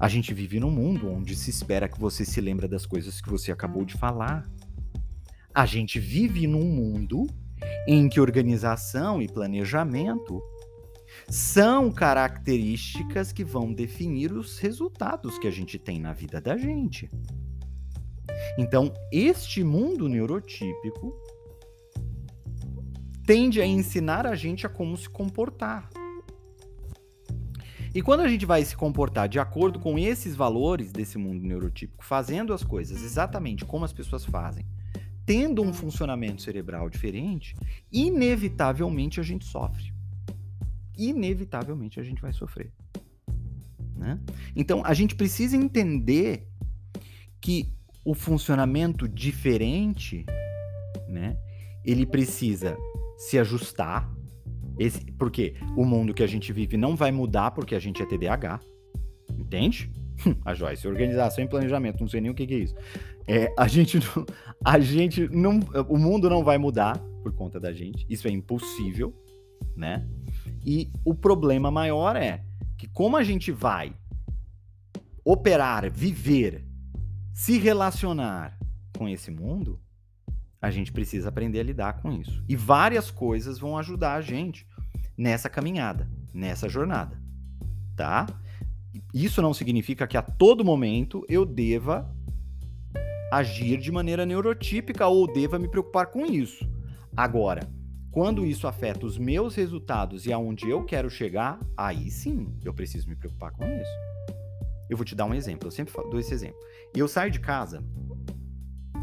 A 0.00 0.08
gente 0.08 0.32
vive 0.32 0.58
num 0.58 0.70
mundo 0.70 1.10
onde 1.10 1.36
se 1.36 1.50
espera 1.50 1.90
que 1.90 2.00
você 2.00 2.24
se 2.24 2.40
lembre 2.40 2.66
das 2.66 2.86
coisas 2.86 3.20
que 3.20 3.28
você 3.28 3.52
acabou 3.52 3.84
de 3.84 3.92
falar. 3.92 4.48
A 5.58 5.66
gente 5.66 5.98
vive 5.98 6.46
num 6.46 6.70
mundo 6.70 7.26
em 7.88 8.08
que 8.08 8.20
organização 8.20 9.20
e 9.20 9.26
planejamento 9.26 10.40
são 11.28 11.90
características 11.90 13.32
que 13.32 13.42
vão 13.42 13.74
definir 13.74 14.30
os 14.30 14.60
resultados 14.60 15.36
que 15.36 15.48
a 15.48 15.50
gente 15.50 15.76
tem 15.76 15.98
na 15.98 16.12
vida 16.12 16.40
da 16.40 16.56
gente. 16.56 17.10
Então, 18.56 18.94
este 19.10 19.64
mundo 19.64 20.08
neurotípico 20.08 21.12
tende 23.26 23.60
a 23.60 23.66
ensinar 23.66 24.28
a 24.28 24.36
gente 24.36 24.64
a 24.64 24.68
como 24.68 24.96
se 24.96 25.10
comportar. 25.10 25.90
E 27.92 28.00
quando 28.00 28.20
a 28.20 28.28
gente 28.28 28.46
vai 28.46 28.64
se 28.64 28.76
comportar 28.76 29.28
de 29.28 29.40
acordo 29.40 29.80
com 29.80 29.98
esses 29.98 30.36
valores 30.36 30.92
desse 30.92 31.18
mundo 31.18 31.44
neurotípico, 31.44 32.04
fazendo 32.04 32.52
as 32.54 32.62
coisas 32.62 33.02
exatamente 33.02 33.64
como 33.64 33.84
as 33.84 33.92
pessoas 33.92 34.24
fazem, 34.24 34.64
tendo 35.28 35.60
um 35.60 35.74
funcionamento 35.74 36.40
cerebral 36.40 36.88
diferente, 36.88 37.54
inevitavelmente 37.92 39.20
a 39.20 39.22
gente 39.22 39.44
sofre. 39.44 39.92
Inevitavelmente 40.96 42.00
a 42.00 42.02
gente 42.02 42.22
vai 42.22 42.32
sofrer. 42.32 42.72
Né? 43.94 44.18
Então 44.56 44.82
a 44.86 44.94
gente 44.94 45.14
precisa 45.14 45.54
entender 45.54 46.48
que 47.42 47.70
o 48.06 48.14
funcionamento 48.14 49.06
diferente, 49.06 50.24
né, 51.06 51.36
ele 51.84 52.06
precisa 52.06 52.74
se 53.18 53.38
ajustar. 53.38 54.10
Esse, 54.78 55.12
porque 55.12 55.56
o 55.76 55.84
mundo 55.84 56.14
que 56.14 56.22
a 56.22 56.26
gente 56.26 56.54
vive 56.54 56.78
não 56.78 56.96
vai 56.96 57.12
mudar 57.12 57.50
porque 57.50 57.74
a 57.74 57.78
gente 57.78 58.00
é 58.00 58.06
TDAH. 58.06 58.60
Entende? 59.38 59.92
a 60.42 60.54
Joyce, 60.54 60.88
organização 60.88 61.44
e 61.44 61.48
planejamento, 61.48 62.00
não 62.00 62.08
sei 62.08 62.22
nem 62.22 62.30
o 62.30 62.34
que, 62.34 62.46
que 62.46 62.54
é 62.54 62.58
isso. 62.60 62.74
É, 63.28 63.52
a 63.58 63.68
gente, 63.68 63.98
a 64.64 64.80
gente 64.80 65.28
não, 65.28 65.60
o 65.88 65.98
mundo 65.98 66.30
não 66.30 66.42
vai 66.42 66.56
mudar 66.56 66.98
por 67.22 67.32
conta 67.34 67.60
da 67.60 67.72
gente. 67.72 68.06
Isso 68.08 68.26
é 68.26 68.30
impossível, 68.30 69.14
né? 69.76 70.08
E 70.64 70.90
o 71.04 71.14
problema 71.14 71.70
maior 71.70 72.16
é 72.16 72.42
que 72.76 72.88
como 72.88 73.16
a 73.16 73.22
gente 73.22 73.52
vai 73.52 73.92
operar, 75.24 75.90
viver, 75.90 76.64
se 77.34 77.58
relacionar 77.58 78.58
com 78.96 79.08
esse 79.08 79.30
mundo, 79.30 79.78
a 80.60 80.70
gente 80.70 80.90
precisa 80.90 81.28
aprender 81.28 81.60
a 81.60 81.64
lidar 81.64 82.00
com 82.00 82.10
isso. 82.10 82.42
E 82.48 82.56
várias 82.56 83.10
coisas 83.10 83.58
vão 83.58 83.76
ajudar 83.76 84.14
a 84.14 84.20
gente 84.20 84.66
nessa 85.16 85.48
caminhada, 85.48 86.10
nessa 86.32 86.68
jornada, 86.68 87.20
tá? 87.94 88.26
Isso 89.12 89.42
não 89.42 89.52
significa 89.52 90.06
que 90.06 90.16
a 90.16 90.22
todo 90.22 90.64
momento 90.64 91.24
eu 91.28 91.44
deva 91.44 92.10
agir 93.30 93.78
de 93.78 93.92
maneira 93.92 94.24
neurotípica 94.24 95.06
ou 95.06 95.30
deva 95.30 95.58
me 95.58 95.68
preocupar 95.68 96.06
com 96.06 96.24
isso. 96.24 96.68
Agora, 97.16 97.68
quando 98.10 98.46
isso 98.46 98.66
afeta 98.66 99.06
os 99.06 99.18
meus 99.18 99.54
resultados 99.54 100.26
e 100.26 100.32
aonde 100.32 100.68
eu 100.68 100.84
quero 100.84 101.10
chegar, 101.10 101.60
aí 101.76 102.10
sim 102.10 102.52
eu 102.64 102.72
preciso 102.72 103.08
me 103.08 103.16
preocupar 103.16 103.52
com 103.52 103.64
isso. 103.64 103.90
Eu 104.88 104.96
vou 104.96 105.04
te 105.04 105.14
dar 105.14 105.26
um 105.26 105.34
exemplo, 105.34 105.68
eu 105.68 105.72
sempre 105.72 105.92
dou 106.10 106.18
esse 106.18 106.32
exemplo. 106.32 106.58
Eu 106.96 107.06
saio 107.06 107.30
de 107.30 107.38
casa, 107.38 107.84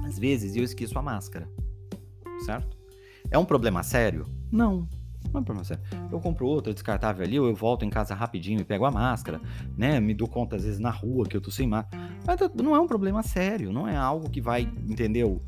às 0.05 0.17
vezes 0.17 0.55
eu 0.55 0.63
esqueço 0.63 0.98
a 0.98 1.01
máscara, 1.01 1.48
certo? 2.46 2.75
É 3.29 3.38
um 3.38 3.46
problema 3.46 3.84
sério? 3.84 4.25
Não, 4.51 4.88
não 5.36 5.42
é 5.42 5.46
problema 5.46 5.63
sério. 5.63 5.84
Eu 6.12 6.20
compro 6.20 6.48
outra 6.48 6.74
descartável 6.74 7.24
ali, 7.24 7.39
ou 7.39 7.48
eu 7.48 7.56
volto 7.56 7.86
em 7.86 7.89
casa 7.89 8.15
rapidinho 8.15 8.62
e 8.62 8.63
pego 8.63 8.86
a 8.86 8.92
máscara, 8.92 9.39
né? 9.77 10.00
Me 10.00 10.13
dou 10.13 10.27
conta 10.27 10.56
às 10.56 10.63
vezes 10.63 10.80
na 10.80 10.89
rua 10.89 11.25
que 11.25 11.36
eu 11.36 11.42
tô 11.42 11.51
sem 11.51 11.68
máscara. 11.68 12.10
Mas 12.25 12.39
não 12.56 12.75
é 12.75 12.80
um 12.80 12.88
problema 12.88 13.22
sério, 13.22 13.72
não 13.72 13.88
é 13.88 13.96
algo 13.96 14.30
que 14.30 14.42
vai, 14.42 14.63
entendeu? 14.88 15.42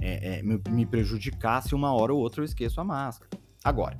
É, 0.00 0.38
é, 0.38 0.42
me 0.42 0.86
prejudicar 0.86 1.62
se 1.62 1.74
uma 1.74 1.92
hora 1.92 2.12
ou 2.12 2.20
outra 2.20 2.40
eu 2.40 2.44
esqueço 2.44 2.80
a 2.80 2.84
máscara. 2.84 3.30
Agora, 3.62 3.96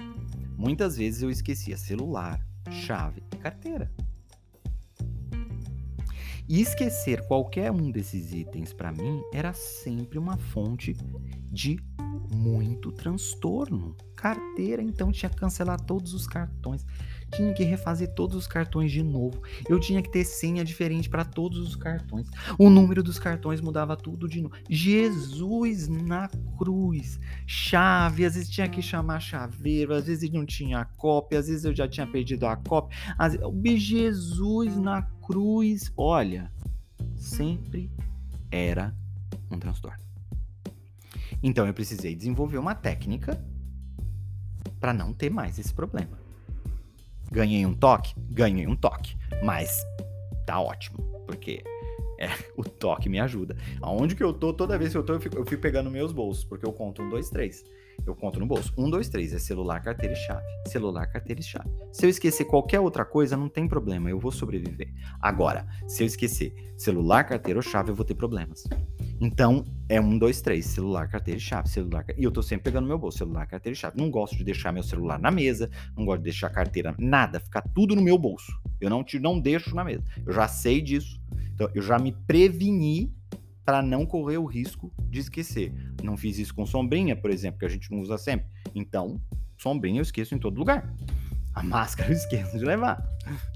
muitas 0.56 0.96
vezes 0.96 1.22
eu 1.22 1.30
esquecia 1.30 1.76
celular, 1.76 2.44
chave 2.70 3.22
e 3.32 3.37
carteira. 3.37 3.90
E 6.52 6.61
esquecer 6.61 7.26
qualquer 7.26 7.73
um 7.73 7.90
desses 7.90 8.30
itens 8.30 8.75
para 8.75 8.92
mim 8.92 9.23
era 9.32 9.54
sempre 9.54 10.18
uma 10.18 10.37
fonte 10.37 10.94
de 11.50 11.80
muito 12.30 12.92
transtorno. 12.92 13.97
Carteira, 14.14 14.82
então 14.82 15.11
tinha 15.11 15.30
que 15.30 15.37
cancelar 15.37 15.80
todos 15.80 16.12
os 16.12 16.26
cartões, 16.26 16.85
tinha 17.35 17.52
que 17.54 17.64
refazer 17.64 18.14
todos 18.14 18.37
os 18.37 18.47
cartões 18.47 18.92
de 18.92 19.02
novo. 19.02 19.42
Eu 19.66 19.80
tinha 19.80 20.02
que 20.02 20.11
ter 20.11 20.25
senha 20.25 20.62
diferente 20.62 21.09
para 21.09 21.25
todos 21.25 21.59
os 21.59 21.75
cartões. 21.75 22.28
O 22.59 22.68
número 22.68 23.02
dos 23.02 23.18
cartões 23.18 23.62
mudava 23.62 23.97
tudo 23.97 24.28
de 24.28 24.42
novo. 24.42 24.54
Jesus 24.68 25.88
na 25.88 26.28
cruz. 26.59 27.18
Chave, 27.47 28.26
às 28.26 28.35
vezes 28.35 28.50
tinha 28.50 28.68
que 28.68 28.82
chamar 28.82 29.21
chaveiro, 29.21 29.94
às 29.94 30.06
vezes 30.06 30.30
não 30.30 30.44
tinha 30.44 30.85
cópia, 30.99 31.38
às 31.38 31.49
vezes 31.49 31.64
eu 31.64 31.75
já 31.75 31.88
tinha 31.88 32.06
perdido 32.06 32.47
a 32.47 32.56
cópia. 32.56 32.97
Às... 33.18 33.38
Jesus 33.75 34.76
na 34.76 35.02
cruz. 35.02 35.21
Olha, 35.96 36.52
sempre 37.16 37.90
era 38.50 38.94
um 39.50 39.58
transtorno. 39.58 40.02
Então 41.42 41.66
eu 41.66 41.74
precisei 41.74 42.14
desenvolver 42.14 42.58
uma 42.58 42.74
técnica 42.74 43.42
para 44.78 44.92
não 44.92 45.12
ter 45.12 45.30
mais 45.30 45.58
esse 45.58 45.72
problema. 45.72 46.18
Ganhei 47.30 47.64
um 47.64 47.74
toque? 47.74 48.14
Ganhei 48.30 48.66
um 48.66 48.76
toque. 48.76 49.16
Mas 49.42 49.82
tá 50.44 50.60
ótimo, 50.60 50.98
porque 51.26 51.64
é, 52.18 52.28
o 52.56 52.62
toque 52.62 53.08
me 53.08 53.18
ajuda. 53.18 53.56
Aonde 53.80 54.14
que 54.14 54.22
eu 54.22 54.32
tô, 54.32 54.52
toda 54.52 54.78
vez 54.78 54.92
que 54.92 54.98
eu 54.98 55.02
tô, 55.02 55.14
eu 55.14 55.20
fico, 55.20 55.36
eu 55.36 55.46
fico 55.46 55.62
pegando 55.62 55.90
meus 55.90 56.12
bolsos, 56.12 56.44
porque 56.44 56.66
eu 56.66 56.72
conto 56.72 57.02
um, 57.02 57.08
dois, 57.08 57.30
três. 57.30 57.64
Eu 58.06 58.14
conto 58.14 58.40
no 58.40 58.46
bolso. 58.46 58.72
Um, 58.76 58.90
dois, 58.90 59.08
três. 59.08 59.32
É 59.32 59.38
celular, 59.38 59.80
carteira 59.80 60.14
e 60.14 60.16
chave. 60.16 60.42
Celular, 60.66 61.06
carteira 61.06 61.40
e 61.40 61.44
chave. 61.44 61.70
Se 61.92 62.04
eu 62.04 62.11
esquecer 62.11 62.44
qualquer 62.44 62.80
outra 62.80 63.04
coisa, 63.04 63.37
não 63.37 63.49
tem 63.49 63.68
problema. 63.68 64.11
Eu 64.11 64.18
vou 64.18 64.32
sobreviver. 64.32 64.92
Agora, 65.20 65.66
se 65.87 66.02
eu 66.02 66.06
esquecer 66.06 66.54
celular, 66.76 67.25
carteira 67.25 67.58
ou 67.58 67.62
chave, 67.62 67.90
eu 67.90 67.94
vou 67.94 68.04
ter 68.04 68.14
problemas. 68.14 68.64
Então, 69.20 69.64
é 69.88 70.00
um, 70.00 70.18
dois, 70.18 70.40
três. 70.40 70.66
Celular, 70.66 71.08
carteira 71.08 71.38
e 71.38 71.40
chave. 71.40 71.68
Celular, 71.68 72.04
e 72.16 72.25
eu 72.25 72.32
tô 72.32 72.42
sempre 72.42 72.64
pegando 72.64 72.88
meu 72.88 72.99
bolso. 72.99 73.18
Celular, 73.18 73.46
carteira 73.46 73.75
e 73.75 73.78
chave. 73.78 73.96
Não 73.96 74.11
gosto 74.11 74.37
de 74.37 74.44
deixar 74.44 74.72
meu 74.72 74.82
celular 74.82 75.18
na 75.18 75.30
mesa. 75.30 75.70
Não 75.96 76.04
gosto 76.04 76.18
de 76.18 76.25
deixar 76.25 76.50
carteira, 76.50 76.94
nada. 76.99 77.38
Ficar 77.38 77.62
tudo 77.75 77.94
no 77.94 78.02
meu 78.02 78.18
bolso. 78.18 78.52
Eu 78.80 78.90
não, 78.90 79.04
te, 79.04 79.20
não 79.20 79.38
deixo 79.38 79.75
na 79.75 79.84
mesa. 79.84 80.02
Eu 80.26 80.32
já 80.32 80.49
sei 80.49 80.80
disso. 80.80 81.20
Então, 81.54 81.70
eu 81.75 81.82
já 81.82 81.99
me 81.99 82.12
preveni 82.26 83.12
para 83.64 83.83
não 83.83 84.04
correr 84.04 84.38
o 84.38 84.45
risco 84.45 84.92
de 85.09 85.21
esquecer. 85.21 85.73
Não 86.02 86.16
fiz 86.16 86.38
isso 86.38 86.54
com 86.54 86.66
sombrinha, 86.66 87.16
por 87.16 87.31
exemplo, 87.31 87.59
que 87.59 87.66
a 87.66 87.69
gente 87.69 87.90
não 87.90 88.00
usa 88.00 88.19
sempre. 88.19 88.47
Então, 88.75 89.21
sombrinha 89.57 90.00
eu 90.00 90.02
esqueço 90.02 90.35
em 90.35 90.38
todo 90.38 90.59
lugar. 90.59 90.92
A 91.54 91.62
máscara 91.64 92.11
eu 92.11 92.14
esqueço 92.14 92.59
de 92.59 92.64
levar. 92.64 93.02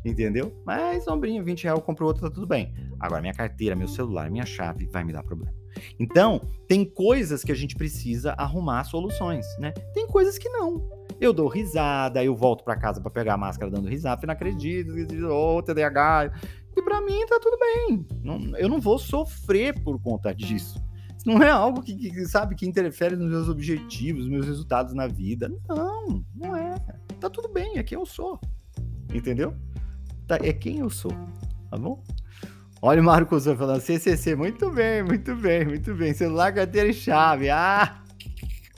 Entendeu? 0.05 0.63
Mas 0.65 1.05
sombrinha, 1.05 1.43
20 1.43 1.65
reais 1.65 1.79
eu 1.79 1.85
compro 1.85 2.07
outra, 2.07 2.29
tá 2.29 2.35
tudo 2.35 2.47
bem. 2.47 2.73
Agora, 3.01 3.21
minha 3.21 3.35
carteira, 3.35 3.75
meu 3.75 3.89
celular, 3.89 4.31
minha 4.31 4.47
chave 4.47 4.87
vai 4.87 5.05
me 5.05 5.13
dar 5.13 5.23
problema. 5.23 5.53
Então, 5.99 6.41
tem 6.67 6.85
coisas 6.85 7.45
que 7.45 7.53
a 7.53 7.55
gente 7.55 7.75
precisa 7.75 8.33
arrumar 8.33 8.85
soluções, 8.85 9.47
né? 9.59 9.73
Tem 9.93 10.07
coisas 10.07 10.39
que 10.39 10.49
não. 10.49 10.89
Eu 11.21 11.33
dou 11.33 11.49
risada, 11.49 12.23
eu 12.23 12.37
volto 12.37 12.63
para 12.63 12.77
casa 12.77 13.01
para 13.01 13.11
pegar 13.11 13.35
a 13.35 13.39
máscara 13.39 13.71
dando 13.71 13.89
risada, 13.89 14.23
eu 14.23 14.27
não 14.27 14.35
acredito, 14.35 14.91
ô, 15.29 15.57
oh, 15.57 15.63
TDAH, 15.63 16.33
e 16.77 16.83
para 16.83 17.01
mim 17.01 17.25
tá 17.27 17.41
tudo 17.41 17.59
bem. 17.59 18.07
Não, 18.23 18.57
eu 18.59 18.69
não 18.69 18.81
vou 18.81 18.99
sofrer 18.99 19.83
por 19.83 20.01
conta 20.01 20.35
disso. 20.35 20.79
Isso 21.17 21.27
não 21.27 21.43
é 21.43 21.49
algo 21.49 21.83
que, 21.83 21.95
que, 21.95 22.27
sabe, 22.27 22.55
que 22.55 22.67
interfere 22.67 23.17
nos 23.17 23.31
meus 23.31 23.49
objetivos, 23.49 24.25
nos 24.25 24.31
meus 24.31 24.47
resultados 24.47 24.93
na 24.93 25.07
vida. 25.07 25.51
Não, 25.69 26.25
não 26.35 26.55
é. 26.55 26.75
Tá 27.19 27.31
tudo 27.31 27.49
bem, 27.49 27.79
é 27.79 27.83
quem 27.83 27.99
eu 27.99 28.05
sou. 28.05 28.39
Entendeu? 29.13 29.55
Tá, 30.27 30.39
é 30.43 30.53
quem 30.53 30.81
eu 30.81 30.91
sou. 30.91 31.13
Tá 31.71 31.79
bom? 31.79 32.03
Olha 32.83 33.01
o 33.01 33.05
Marcos 33.05 33.47
falando, 33.47 33.81
CCC, 33.81 34.37
muito 34.37 34.71
bem, 34.71 35.03
muito 35.03 35.35
bem, 35.35 35.65
muito 35.65 35.95
bem. 35.95 36.13
Celular, 36.13 36.53
carteira 36.53 36.89
e 36.89 36.95
chave. 36.95 37.49
Ah! 37.49 38.03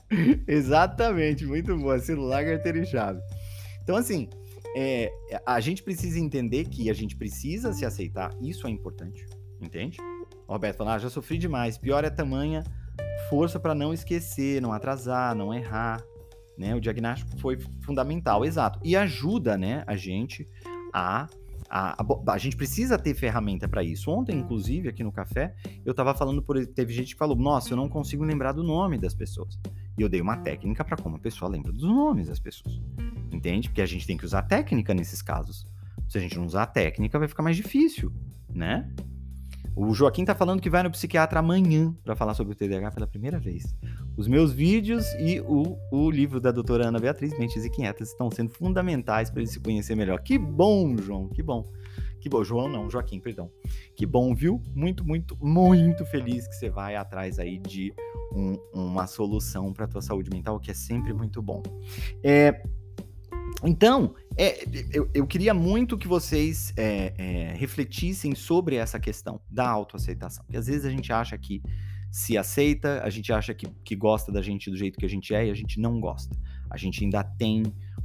Exatamente, 0.47 1.45
muito 1.45 1.77
bom. 1.77 1.99
Celular, 1.99 2.45
carteira 2.45 2.79
e 2.79 2.87
chave. 2.87 3.21
Então, 3.83 3.97
assim, 3.97 4.29
é, 4.77 5.13
a 5.47 5.61
gente 5.61 5.83
precisa 5.83 6.19
entender 6.19 6.67
que 6.67 6.91
a 6.91 6.95
gente 6.95 7.17
precisa 7.17 7.73
se 7.73 7.85
aceitar, 7.85 8.31
isso 8.41 8.67
é 8.67 8.71
importante, 8.71 9.27
entende? 9.61 9.99
O 10.47 10.53
Roberto 10.53 10.79
falando, 10.79 10.95
ah, 10.95 10.99
já 10.99 11.11
sofri 11.11 11.39
demais, 11.39 11.79
pior 11.79 12.05
é 12.05 12.11
tamanha 12.11 12.63
força 13.29 13.61
para 13.61 13.75
não 13.75 13.93
esquecer, 13.93 14.61
não 14.63 14.73
atrasar, 14.73 15.35
não 15.35 15.53
errar, 15.53 16.03
né? 16.57 16.75
O 16.75 16.81
diagnóstico 16.81 17.39
foi 17.39 17.59
fundamental, 17.83 18.45
exato, 18.45 18.81
e 18.83 18.97
ajuda, 18.97 19.57
né, 19.57 19.85
a 19.87 19.97
gente 19.97 20.49
a 20.93 21.29
a, 21.71 22.03
a, 22.03 22.33
a, 22.33 22.39
gente 22.39 22.57
precisa 22.57 22.99
ter 22.99 23.15
ferramenta 23.15 23.69
para 23.69 23.83
isso. 23.85 24.11
Ontem, 24.11 24.39
inclusive, 24.39 24.89
aqui 24.89 25.05
no 25.05 25.13
café, 25.13 25.55
eu 25.85 25.91
estava 25.91 26.15
falando 26.15 26.43
por. 26.43 26.67
Teve 26.67 26.95
gente 26.95 27.13
que 27.13 27.19
falou: 27.19 27.37
Nossa, 27.37 27.75
eu 27.75 27.77
não 27.77 27.91
consigo 27.91 28.25
lembrar 28.25 28.53
do 28.53 28.63
nome 28.63 28.97
das 28.97 29.15
pessoas. 29.15 29.59
E 29.99 30.01
eu 30.01 30.09
dei 30.09 30.23
uma 30.23 30.39
técnica 30.39 30.83
para 30.83 30.97
como 30.97 31.17
a 31.17 31.19
pessoa 31.19 31.51
lembra 31.51 31.71
dos 31.71 31.83
nomes 31.83 32.29
das 32.29 32.41
pessoas. 32.41 32.81
Entende? 33.39 33.69
Porque 33.69 33.81
a 33.81 33.87
gente 33.87 34.05
tem 34.05 34.17
que 34.17 34.25
usar 34.25 34.43
técnica 34.43 34.93
nesses 34.93 35.23
casos. 35.23 35.65
Se 36.09 36.19
a 36.19 36.21
gente 36.21 36.37
não 36.37 36.45
usar 36.45 36.67
técnica, 36.67 37.21
vai 37.21 37.29
ficar 37.29 37.43
mais 37.45 37.57
difícil, 37.57 38.13
né? 38.53 38.91
O 39.77 39.95
Joaquim 39.95 40.25
tá 40.25 40.35
falando 40.35 40.61
que 40.61 40.69
vai 40.69 40.83
no 40.83 40.91
psiquiatra 40.91 41.39
amanhã 41.39 41.95
para 42.03 42.17
falar 42.17 42.35
sobre 42.35 42.53
o 42.53 42.57
TDAH 42.57 42.91
pela 42.91 43.07
primeira 43.07 43.39
vez. 43.39 43.77
Os 44.17 44.27
meus 44.27 44.53
vídeos 44.53 45.07
e 45.21 45.41
o, 45.41 45.79
o 45.93 46.11
livro 46.11 46.41
da 46.41 46.51
doutora 46.51 46.89
Ana 46.89 46.99
Beatriz, 46.99 47.39
Mentes 47.39 47.65
Inquietas, 47.65 48.09
estão 48.09 48.29
sendo 48.29 48.51
fundamentais 48.51 49.31
para 49.31 49.41
ele 49.41 49.49
se 49.49 49.61
conhecer 49.61 49.95
melhor. 49.95 50.21
Que 50.21 50.37
bom, 50.37 50.97
João, 50.99 51.29
que 51.29 51.45
bom. 51.45 51.65
Que 52.21 52.29
bom, 52.29 52.43
João 52.43 52.69
não, 52.69 52.91
Joaquim, 52.91 53.21
perdão. 53.21 53.53
Que 53.95 54.05
bom, 54.05 54.35
viu? 54.35 54.61
Muito, 54.75 55.07
muito, 55.07 55.39
muito 55.41 56.05
feliz 56.07 56.49
que 56.49 56.57
você 56.57 56.69
vai 56.69 56.97
atrás 56.97 57.39
aí 57.39 57.61
de 57.61 57.95
um, 58.33 58.59
uma 58.73 59.07
solução 59.07 59.73
para 59.73 59.87
tua 59.87 60.03
saúde 60.03 60.29
mental, 60.31 60.59
que 60.59 60.71
é 60.71 60.75
sempre 60.75 61.13
muito 61.13 61.41
bom. 61.41 61.63
É, 62.23 62.63
então, 63.65 64.15
é, 64.37 64.65
eu, 64.93 65.11
eu, 65.13 65.27
queria 65.27 65.53
muito 65.53 65.99
que 65.99 66.07
vocês 66.07 66.73
é, 66.77 67.13
é, 67.19 67.55
refletissem 67.55 68.35
sobre 68.35 68.77
essa 68.77 69.01
questão 69.01 69.41
da 69.51 69.69
autoaceitação. 69.69 70.45
Porque 70.45 70.57
às 70.57 70.67
vezes 70.67 70.85
a 70.85 70.91
gente 70.91 71.13
acha 71.13 71.37
que 71.37 71.61
se 72.11 72.39
aceita, 72.39 73.03
a 73.03 73.11
gente 73.11 73.33
acha 73.33 73.53
que, 73.53 73.67
que 73.85 73.97
gosta 73.97 74.31
da 74.31 74.41
gente 74.41 74.71
do 74.71 74.77
jeito 74.77 74.99
que 74.99 75.05
a 75.05 75.09
gente 75.09 75.35
é 75.35 75.47
e 75.47 75.51
a 75.51 75.55
gente 75.55 75.81
não 75.81 76.01
gosta. 76.01 76.37
A 76.71 76.77
gente 76.77 77.03
ainda 77.03 77.25
tem 77.25 77.65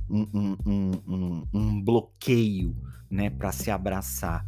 um, 0.10 0.58
um, 0.66 0.92
um, 1.08 1.48
um 1.54 1.82
bloqueio 1.82 2.76
né, 3.10 3.30
para 3.30 3.52
se 3.52 3.70
abraçar. 3.70 4.46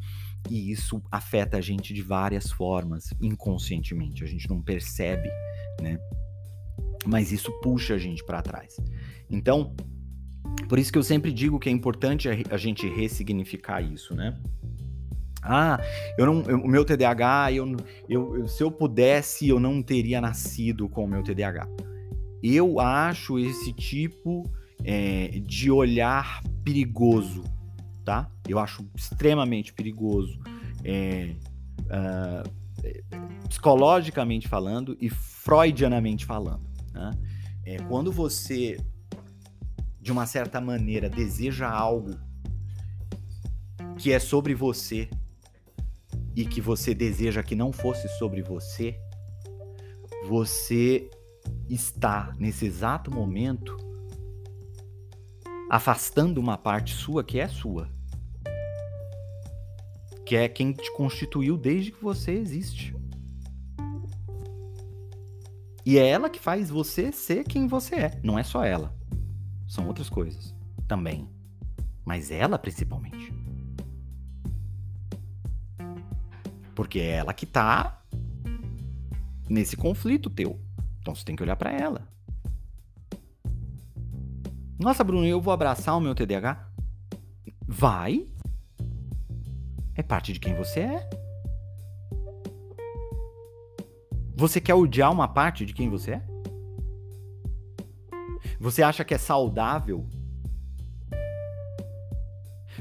E 0.50 0.72
isso 0.72 1.02
afeta 1.12 1.58
a 1.58 1.62
gente 1.62 1.94
de 1.94 2.02
várias 2.02 2.52
formas, 2.52 3.14
inconscientemente. 3.22 4.24
A 4.24 4.28
gente 4.28 4.50
não 4.50 4.62
percebe, 4.62 5.30
né? 5.82 6.00
Mas 7.06 7.32
isso 7.32 7.52
puxa 7.62 7.96
a 7.96 7.98
gente 7.98 8.24
para 8.24 8.42
trás. 8.42 8.78
Então, 9.30 9.76
por 10.68 10.80
isso 10.80 10.92
que 10.92 10.98
eu 10.98 11.04
sempre 11.04 11.32
digo 11.32 11.60
que 11.60 11.70
é 11.70 11.72
importante 11.72 12.28
a 12.30 12.58
gente 12.58 12.88
ressignificar 12.88 13.82
isso, 13.82 14.16
né? 14.16 14.38
Ah, 15.48 15.80
eu 16.18 16.26
não, 16.26 16.42
eu, 16.44 16.60
o 16.60 16.68
meu 16.68 16.84
TDAH, 16.84 17.52
eu, 17.54 17.78
eu, 18.10 18.48
se 18.48 18.64
eu 18.64 18.72
pudesse, 18.72 19.48
eu 19.48 19.60
não 19.60 19.82
teria 19.82 20.20
nascido 20.20 20.90
com 20.90 21.06
o 21.06 21.08
meu 21.08 21.22
TDAH. 21.22 21.68
Eu 22.42 22.80
acho 22.80 23.38
esse 23.38 23.72
tipo 23.72 24.44
é, 24.84 25.40
de 25.46 25.70
olhar 25.70 26.42
perigoso, 26.64 27.44
tá? 28.04 28.30
Eu 28.48 28.58
acho 28.58 28.88
extremamente 28.96 29.72
perigoso, 29.72 30.40
é, 30.84 31.36
uh, 31.86 33.48
psicologicamente 33.48 34.48
falando 34.48 34.98
e 35.00 35.10
freudianamente 35.10 36.26
falando. 36.26 36.64
Né? 36.92 37.12
É, 37.66 37.78
quando 37.88 38.12
você 38.12 38.78
de 40.06 40.12
uma 40.12 40.28
certa 40.28 40.62
maneira, 40.62 41.10
deseja 41.10 41.68
algo 41.68 42.12
que 43.98 44.12
é 44.12 44.20
sobre 44.20 44.54
você 44.54 45.10
e 46.36 46.46
que 46.46 46.62
você 46.62 46.94
deseja 46.94 47.42
que 47.42 47.56
não 47.56 47.74
fosse 47.74 48.08
sobre 48.20 48.44
você, 48.44 49.00
você 50.28 51.10
está 51.68 52.36
nesse 52.38 52.68
exato 52.68 53.10
momento 53.10 53.76
afastando 55.72 56.40
uma 56.40 56.56
parte 56.56 56.94
sua 56.94 57.24
que 57.24 57.40
é 57.40 57.48
sua. 57.48 57.90
Que 60.24 60.36
é 60.36 60.48
quem 60.48 60.72
te 60.72 60.94
constituiu 60.94 61.58
desde 61.58 61.92
que 61.92 62.04
você 62.04 62.34
existe. 62.34 62.96
E 65.84 65.98
é 65.98 66.08
ela 66.08 66.30
que 66.30 66.40
faz 66.40 66.70
você 66.70 67.12
ser 67.12 67.44
quem 67.44 67.66
você 67.66 67.96
é, 67.96 68.20
não 68.24 68.38
é 68.38 68.44
só 68.44 68.64
ela. 68.64 68.96
São 69.76 69.88
outras 69.88 70.10
coisas 70.10 70.56
também. 70.88 71.28
Mas 72.06 72.32
ela 72.32 72.58
principalmente. 72.58 73.34
Porque 76.74 77.00
é 77.00 77.18
ela 77.18 77.34
que 77.34 77.46
tá 77.46 78.02
nesse 79.50 79.76
conflito 79.76 80.30
teu. 80.30 80.58
Então 81.02 81.14
você 81.14 81.26
tem 81.26 81.36
que 81.36 81.44
olhar 81.44 81.58
para 81.58 81.74
ela. 81.74 82.08
Nossa, 84.80 85.04
Bruno, 85.04 85.26
eu 85.26 85.42
vou 85.42 85.54
abraçar 85.54 85.98
o 85.98 86.00
meu 86.00 86.16
TDAH? 86.16 86.70
Vai. 87.68 88.26
É 89.94 90.02
parte 90.02 90.32
de 90.32 90.40
quem 90.40 90.56
você 90.56 90.80
é. 90.80 91.10
Você 94.38 94.62
quer 94.62 94.74
odiar 94.74 95.12
uma 95.12 95.28
parte 95.28 95.66
de 95.66 95.74
quem 95.74 95.90
você 95.90 96.12
é? 96.12 96.35
Você 98.66 98.82
acha 98.82 99.06
que 99.06 99.14
é 99.14 99.18
saudável 99.20 100.10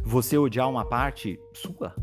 você 0.03 0.39
odiar 0.39 0.67
uma 0.67 0.83
parte 0.83 1.39
sua? 1.53 1.95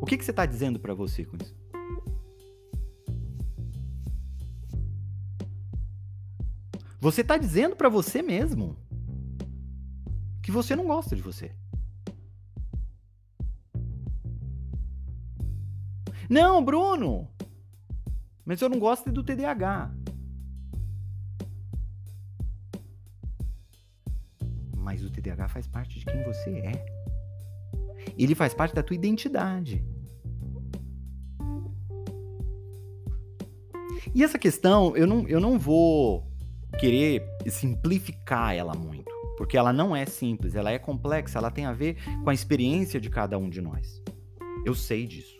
O 0.00 0.06
que, 0.06 0.16
que 0.16 0.24
você 0.24 0.30
está 0.30 0.46
dizendo 0.46 0.80
para 0.80 0.94
você 0.94 1.26
com 1.26 1.36
isso? 1.36 1.54
Você 6.98 7.20
está 7.20 7.36
dizendo 7.36 7.76
para 7.76 7.90
você 7.90 8.22
mesmo 8.22 8.78
que 10.42 10.50
você 10.50 10.74
não 10.74 10.86
gosta 10.86 11.14
de 11.14 11.20
você. 11.20 11.54
Não, 16.26 16.64
Bruno! 16.64 17.28
Mas 18.46 18.62
eu 18.62 18.70
não 18.70 18.78
gosto 18.78 19.12
do 19.12 19.22
TDAH. 19.22 19.99
Mas 24.90 25.04
o 25.04 25.08
TDAH 25.08 25.46
faz 25.46 25.68
parte 25.68 26.00
de 26.00 26.04
quem 26.04 26.20
você 26.24 26.50
é. 26.50 26.84
Ele 28.18 28.34
faz 28.34 28.52
parte 28.52 28.74
da 28.74 28.82
tua 28.82 28.96
identidade. 28.96 29.84
E 34.12 34.24
essa 34.24 34.36
questão, 34.36 34.96
eu 34.96 35.06
não, 35.06 35.28
eu 35.28 35.38
não 35.38 35.60
vou 35.60 36.28
querer 36.76 37.22
simplificar 37.46 38.52
ela 38.52 38.74
muito, 38.74 39.08
porque 39.38 39.56
ela 39.56 39.72
não 39.72 39.94
é 39.94 40.04
simples, 40.06 40.56
ela 40.56 40.72
é 40.72 40.78
complexa, 40.78 41.38
ela 41.38 41.52
tem 41.52 41.66
a 41.66 41.72
ver 41.72 41.96
com 42.24 42.30
a 42.30 42.34
experiência 42.34 43.00
de 43.00 43.08
cada 43.08 43.38
um 43.38 43.48
de 43.48 43.60
nós. 43.60 44.02
Eu 44.66 44.74
sei 44.74 45.06
disso. 45.06 45.38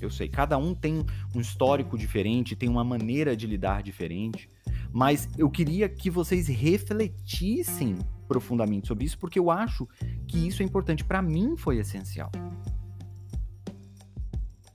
Eu 0.00 0.10
sei, 0.10 0.28
cada 0.28 0.58
um 0.58 0.74
tem 0.74 1.06
um 1.36 1.40
histórico 1.40 1.96
diferente, 1.96 2.56
tem 2.56 2.68
uma 2.68 2.82
maneira 2.82 3.36
de 3.36 3.46
lidar 3.46 3.80
diferente, 3.80 4.48
mas 4.92 5.28
eu 5.38 5.48
queria 5.48 5.88
que 5.88 6.10
vocês 6.10 6.48
refletissem 6.48 7.96
profundamente 8.30 8.86
sobre 8.86 9.04
isso, 9.04 9.18
porque 9.18 9.40
eu 9.40 9.50
acho 9.50 9.88
que 10.28 10.46
isso 10.46 10.62
é 10.62 10.64
importante. 10.64 11.04
Para 11.04 11.20
mim 11.20 11.56
foi 11.56 11.78
essencial. 11.78 12.30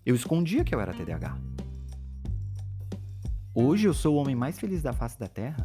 Eu 0.06 0.14
escondia 0.14 0.66
que 0.66 0.76
eu 0.76 0.82
era 0.82 0.94
TDAH. 0.94 1.38
Hoje 3.54 3.88
eu 3.88 3.94
sou 3.94 4.16
o 4.16 4.18
homem 4.18 4.36
mais 4.36 4.60
feliz 4.60 4.82
da 4.82 4.92
face 4.92 5.18
da 5.18 5.30
Terra. 5.30 5.64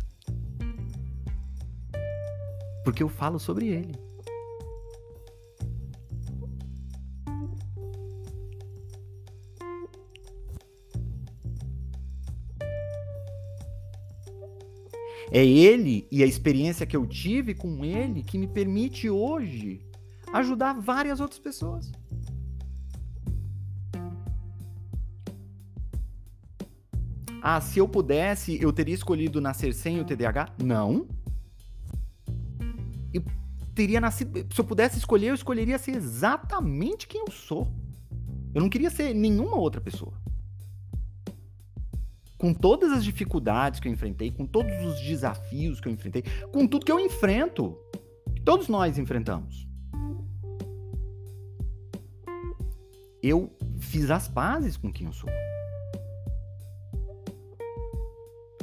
Porque 2.84 3.02
eu 3.02 3.08
falo 3.08 3.40
sobre 3.40 3.66
ele. 3.66 4.09
É 15.32 15.44
ele 15.44 16.08
e 16.10 16.22
a 16.22 16.26
experiência 16.26 16.84
que 16.84 16.96
eu 16.96 17.06
tive 17.06 17.54
com 17.54 17.84
ele 17.84 18.22
que 18.22 18.36
me 18.36 18.48
permite 18.48 19.08
hoje 19.08 19.80
ajudar 20.32 20.72
várias 20.74 21.20
outras 21.20 21.38
pessoas. 21.38 21.92
Ah, 27.42 27.60
se 27.60 27.78
eu 27.78 27.88
pudesse, 27.88 28.60
eu 28.60 28.72
teria 28.72 28.94
escolhido 28.94 29.40
nascer 29.40 29.72
sem 29.72 29.98
o 30.00 30.04
TDAH? 30.04 30.54
Não. 30.62 31.08
Eu 33.14 33.22
teria 33.74 34.00
nascido. 34.00 34.46
Se 34.52 34.60
eu 34.60 34.64
pudesse 34.64 34.98
escolher, 34.98 35.28
eu 35.28 35.34
escolheria 35.34 35.78
ser 35.78 35.92
exatamente 35.92 37.08
quem 37.08 37.22
eu 37.26 37.32
sou. 37.32 37.66
Eu 38.52 38.60
não 38.60 38.68
queria 38.68 38.90
ser 38.90 39.14
nenhuma 39.14 39.56
outra 39.56 39.80
pessoa. 39.80 40.19
Com 42.40 42.54
todas 42.54 42.90
as 42.90 43.04
dificuldades 43.04 43.80
que 43.80 43.86
eu 43.86 43.92
enfrentei, 43.92 44.30
com 44.30 44.46
todos 44.46 44.72
os 44.82 44.98
desafios 45.02 45.78
que 45.78 45.86
eu 45.88 45.92
enfrentei, 45.92 46.24
com 46.50 46.66
tudo 46.66 46.86
que 46.86 46.90
eu 46.90 46.98
enfrento, 46.98 47.76
que 48.34 48.40
todos 48.40 48.66
nós 48.66 48.96
enfrentamos. 48.96 49.68
Eu 53.22 53.54
fiz 53.78 54.10
as 54.10 54.26
pazes 54.26 54.78
com 54.78 54.90
quem 54.90 55.06
eu 55.06 55.12
sou. 55.12 55.28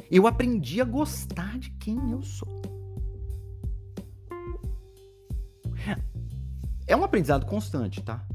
Eu 0.09 0.25
aprendi 0.25 0.81
a 0.81 0.85
gostar 0.85 1.59
de 1.59 1.69
quem 1.71 2.11
eu 2.11 2.23
sou. 2.23 2.47
É 6.87 6.95
um 6.95 7.03
aprendizado 7.03 7.45
constante, 7.45 8.01
tá? 8.01 8.25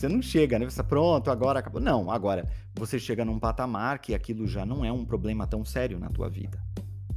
Você 0.00 0.08
não 0.08 0.22
chega, 0.22 0.58
né? 0.58 0.64
Você 0.64 0.82
pronto, 0.82 1.30
agora 1.30 1.58
acabou. 1.58 1.78
Não, 1.78 2.10
agora 2.10 2.48
você 2.74 2.98
chega 2.98 3.22
num 3.22 3.38
patamar 3.38 3.98
que 3.98 4.14
aquilo 4.14 4.46
já 4.46 4.64
não 4.64 4.82
é 4.82 4.90
um 4.90 5.04
problema 5.04 5.46
tão 5.46 5.62
sério 5.62 5.98
na 5.98 6.08
tua 6.08 6.26
vida. 6.30 6.58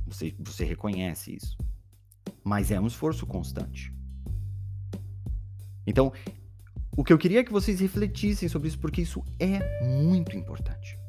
Você, 0.06 0.36
você 0.38 0.66
reconhece 0.66 1.34
isso. 1.34 1.58
Mas 2.44 2.72
é 2.72 2.80
um 2.82 2.86
esforço 2.86 3.26
constante. 3.26 3.96
Então, 5.88 6.12
o 6.98 7.06
que 7.06 7.14
eu 7.14 7.18
queria 7.18 7.40
é 7.40 7.44
que 7.46 7.54
vocês 7.54 7.80
refletissem 7.80 8.50
sobre 8.50 8.68
isso, 8.68 8.80
porque 8.80 9.02
isso 9.02 9.24
é 9.40 9.82
muito 9.86 10.36
importante. 10.36 11.00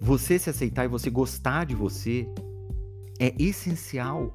Você 0.00 0.38
se 0.38 0.48
aceitar 0.48 0.86
e 0.86 0.88
você 0.88 1.10
gostar 1.10 1.66
de 1.66 1.74
você 1.74 2.26
é 3.18 3.34
essencial 3.38 4.34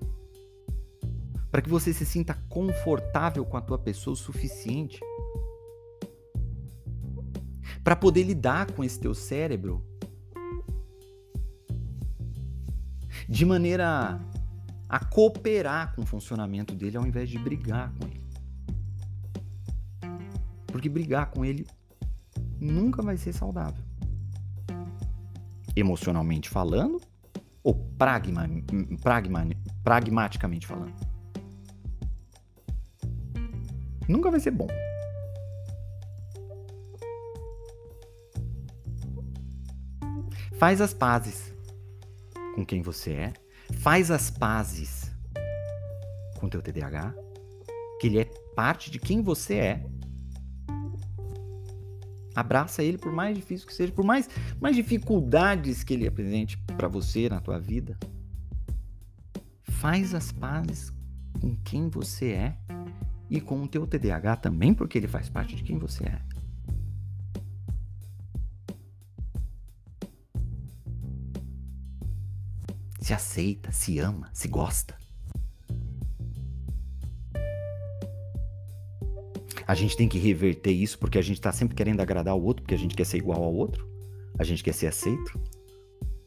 para 1.50 1.64
que 1.64 1.70
você 1.70 1.92
se 1.92 2.06
sinta 2.06 2.36
confortável 2.48 3.44
com 3.44 3.58
a 3.58 3.62
tua 3.62 3.80
pessoa 3.80 4.14
o 4.14 4.18
suficiente 4.18 5.00
para 7.86 7.96
poder 7.96 8.24
lidar 8.24 8.72
com 8.72 8.84
esse 8.84 9.00
teu 9.00 9.14
cérebro 9.14 9.86
de 13.30 13.46
maneira 13.46 14.20
a 14.90 15.06
cooperar 15.06 15.94
com 15.94 16.02
o 16.02 16.06
funcionamento 16.06 16.74
dele 16.74 16.98
ao 16.98 17.06
invés 17.06 17.30
de 17.30 17.38
brigar 17.38 17.94
com 17.94 18.08
ele. 18.08 18.26
Porque 20.66 20.90
brigar 20.90 21.30
com 21.30 21.46
ele 21.46 21.68
nunca 22.60 23.04
vai 23.04 23.18
ser 23.18 23.34
saudável. 23.34 23.84
Emocionalmente 25.76 26.50
falando 26.50 27.00
ou 27.64 27.76
pragma, 27.76 28.50
pragma, 29.04 29.46
pragmaticamente 29.84 30.66
falando? 30.66 30.96
Nunca 34.08 34.32
vai 34.32 34.40
ser 34.40 34.52
bom. 34.52 34.68
Faz 40.58 40.82
as 40.82 40.94
pazes 40.94 41.54
com 42.56 42.66
quem 42.66 42.82
você 42.82 43.12
é. 43.12 43.34
Faz 43.80 44.12
as 44.12 44.30
pazes 44.30 45.12
com 46.40 46.50
teu 46.50 46.62
TDAH, 46.62 47.14
que 48.00 48.08
ele 48.08 48.20
é 48.20 48.26
parte 48.56 48.92
de 48.92 49.00
quem 49.00 49.22
você 49.22 49.56
é 49.56 49.86
Abraça 52.36 52.84
ele 52.84 52.98
por 52.98 53.14
mais 53.14 53.38
difícil 53.38 53.66
que 53.66 53.74
seja, 53.74 53.94
por 53.94 54.04
mais, 54.04 54.30
mais 54.60 54.76
dificuldades 54.76 55.84
que 55.86 55.94
ele 55.94 56.06
apresente 56.06 56.58
para 56.76 56.90
você 56.90 57.30
na 57.30 57.40
tua 57.40 57.58
vida. 57.58 57.98
Faz 59.64 60.14
as 60.14 60.34
pazes 60.34 60.92
com 61.40 61.56
quem 61.64 61.88
você 61.88 62.32
é 62.32 62.58
e 63.30 63.40
com 63.40 63.64
o 63.64 63.68
teu 63.68 63.88
TDAH 63.88 64.36
também, 64.38 64.74
porque 64.74 64.98
ele 64.98 65.08
faz 65.08 65.30
parte 65.30 65.56
de 65.56 65.64
quem 65.64 65.80
você 65.80 66.04
é. 66.04 66.22
Se 73.06 73.14
aceita, 73.14 73.72
se 73.72 74.00
ama, 74.00 74.32
se 74.34 74.48
gosta. 74.48 74.98
A 79.68 79.76
gente 79.76 79.96
tem 79.96 80.10
que 80.10 80.18
reverter 80.18 80.72
isso 80.72 80.98
porque 80.98 81.20
a 81.20 81.22
gente 81.22 81.38
está 81.38 81.52
sempre 81.52 81.76
querendo 81.76 82.02
agradar 82.02 82.36
o 82.36 82.44
outro, 82.44 82.64
porque 82.64 82.74
a 82.74 82.78
gente 82.80 82.96
quer 82.96 83.06
ser 83.06 83.18
igual 83.18 83.44
ao 83.44 83.54
outro, 83.54 83.88
a 84.40 84.44
gente 84.44 84.64
quer 84.64 84.74
ser 84.74 84.88
aceito, 84.88 85.40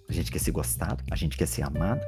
a 0.08 0.12
gente 0.12 0.30
quer 0.30 0.38
ser 0.38 0.52
gostado, 0.52 1.02
a 1.10 1.16
gente 1.16 1.36
quer 1.36 1.48
ser 1.48 1.62
amado. 1.62 2.06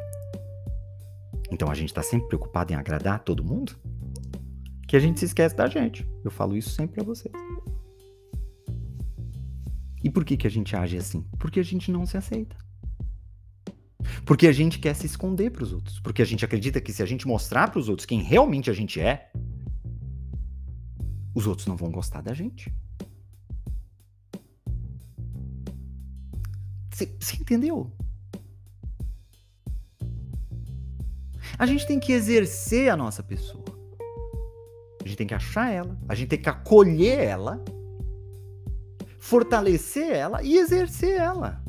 Então 1.51 1.69
a 1.69 1.75
gente 1.75 1.89
está 1.89 2.05
sempre 2.05 2.29
preocupado 2.29 2.73
em 2.73 2.77
agradar 2.77 3.25
todo 3.25 3.43
mundo, 3.43 3.75
que 4.87 4.95
a 4.95 5.01
gente 5.01 5.19
se 5.19 5.27
esquece 5.27 5.57
da 5.57 5.67
gente. 5.67 6.09
Eu 6.23 6.31
falo 6.31 6.57
isso 6.57 6.71
sempre 6.71 6.95
para 6.95 7.03
vocês. 7.03 7.35
E 10.05 10.09
por 10.09 10.25
que, 10.25 10.37
que 10.37 10.47
a 10.47 10.51
gente 10.51 10.77
age 10.77 10.97
assim? 10.97 11.27
Porque 11.41 11.59
a 11.59 11.65
gente 11.65 11.91
não 11.91 12.07
se 12.07 12.17
aceita. 12.17 12.57
Porque 14.31 14.47
a 14.47 14.53
gente 14.53 14.79
quer 14.79 14.95
se 14.95 15.07
esconder 15.07 15.51
para 15.51 15.65
os 15.65 15.73
outros. 15.73 15.99
Porque 15.99 16.23
a 16.23 16.25
gente 16.25 16.45
acredita 16.45 16.81
que 16.81 16.93
se 16.93 17.03
a 17.03 17.05
gente 17.05 17.27
mostrar 17.27 17.69
para 17.69 17.81
os 17.81 17.89
outros 17.89 18.07
quem 18.07 18.23
realmente 18.23 18.71
a 18.71 18.73
gente 18.73 19.01
é, 19.01 19.29
os 21.35 21.49
outros 21.49 21.67
não 21.67 21.77
vão 21.77 21.91
gostar 21.91 22.21
da 22.21 22.33
gente. 22.33 22.73
Você 26.95 27.39
entendeu? 27.41 27.93
A 31.59 31.67
gente 31.67 31.85
tem 31.85 31.99
que 31.99 32.13
exercer 32.13 32.89
a 32.89 32.97
nossa 32.97 33.25
pessoa. 33.25 33.65
A 35.05 35.09
gente 35.09 35.17
tem 35.17 35.27
que 35.27 35.35
achar 35.35 35.73
ela, 35.73 35.99
a 36.09 36.15
gente 36.15 36.29
tem 36.29 36.41
que 36.41 36.49
acolher 36.49 37.19
ela, 37.19 37.65
fortalecer 39.19 40.09
ela 40.09 40.41
e 40.41 40.57
exercer 40.57 41.19
ela. 41.19 41.61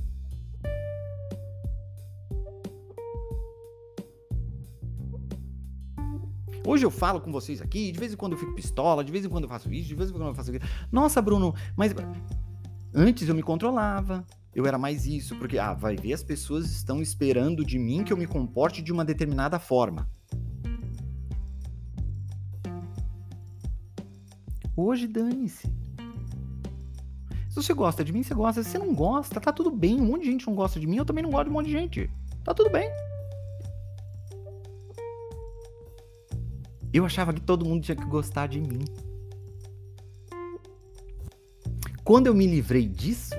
Hoje 6.65 6.85
eu 6.85 6.91
falo 6.91 7.19
com 7.19 7.31
vocês 7.31 7.59
aqui, 7.59 7.91
de 7.91 7.99
vez 7.99 8.13
em 8.13 8.15
quando 8.15 8.33
eu 8.33 8.37
fico 8.37 8.53
pistola, 8.53 9.03
de 9.03 9.11
vez 9.11 9.25
em 9.25 9.29
quando 9.29 9.45
eu 9.45 9.49
faço 9.49 9.71
isso, 9.73 9.87
de 9.87 9.95
vez 9.95 10.09
em 10.09 10.13
quando 10.13 10.27
eu 10.27 10.35
faço 10.35 10.51
aquilo. 10.51 10.69
Nossa, 10.91 11.21
Bruno, 11.21 11.55
mas 11.75 11.93
antes 12.93 13.27
eu 13.27 13.33
me 13.35 13.41
controlava. 13.41 14.25
Eu 14.53 14.65
era 14.65 14.77
mais 14.77 15.07
isso, 15.07 15.35
porque, 15.37 15.57
ah, 15.57 15.73
vai 15.73 15.95
ver, 15.95 16.13
as 16.13 16.21
pessoas 16.21 16.69
estão 16.69 17.01
esperando 17.01 17.65
de 17.65 17.79
mim 17.79 18.03
que 18.03 18.11
eu 18.11 18.17
me 18.17 18.27
comporte 18.27 18.81
de 18.81 18.91
uma 18.91 19.05
determinada 19.05 19.57
forma. 19.57 20.09
Hoje 24.75 25.07
dane-se. 25.07 25.67
Se 27.49 27.55
você 27.55 27.73
gosta 27.73 28.03
de 28.03 28.13
mim, 28.13 28.23
você 28.23 28.33
gosta. 28.33 28.61
Se 28.63 28.69
você 28.71 28.77
não 28.77 28.93
gosta, 28.93 29.39
tá 29.39 29.51
tudo 29.51 29.71
bem. 29.71 29.99
Um 29.99 30.05
monte 30.05 30.23
de 30.23 30.31
gente 30.31 30.47
não 30.47 30.55
gosta 30.55 30.79
de 30.79 30.87
mim, 30.87 30.97
eu 30.97 31.05
também 31.05 31.23
não 31.23 31.31
gosto 31.31 31.45
de 31.45 31.49
um 31.49 31.53
monte 31.53 31.67
de 31.67 31.71
gente. 31.71 32.09
Tá 32.43 32.53
tudo 32.53 32.69
bem. 32.69 32.89
Eu 36.93 37.05
achava 37.05 37.33
que 37.33 37.39
todo 37.41 37.65
mundo 37.65 37.83
tinha 37.83 37.95
que 37.95 38.05
gostar 38.05 38.47
de 38.47 38.59
mim. 38.59 38.83
Quando 42.03 42.27
eu 42.27 42.33
me 42.33 42.45
livrei 42.45 42.87
disso, 42.87 43.33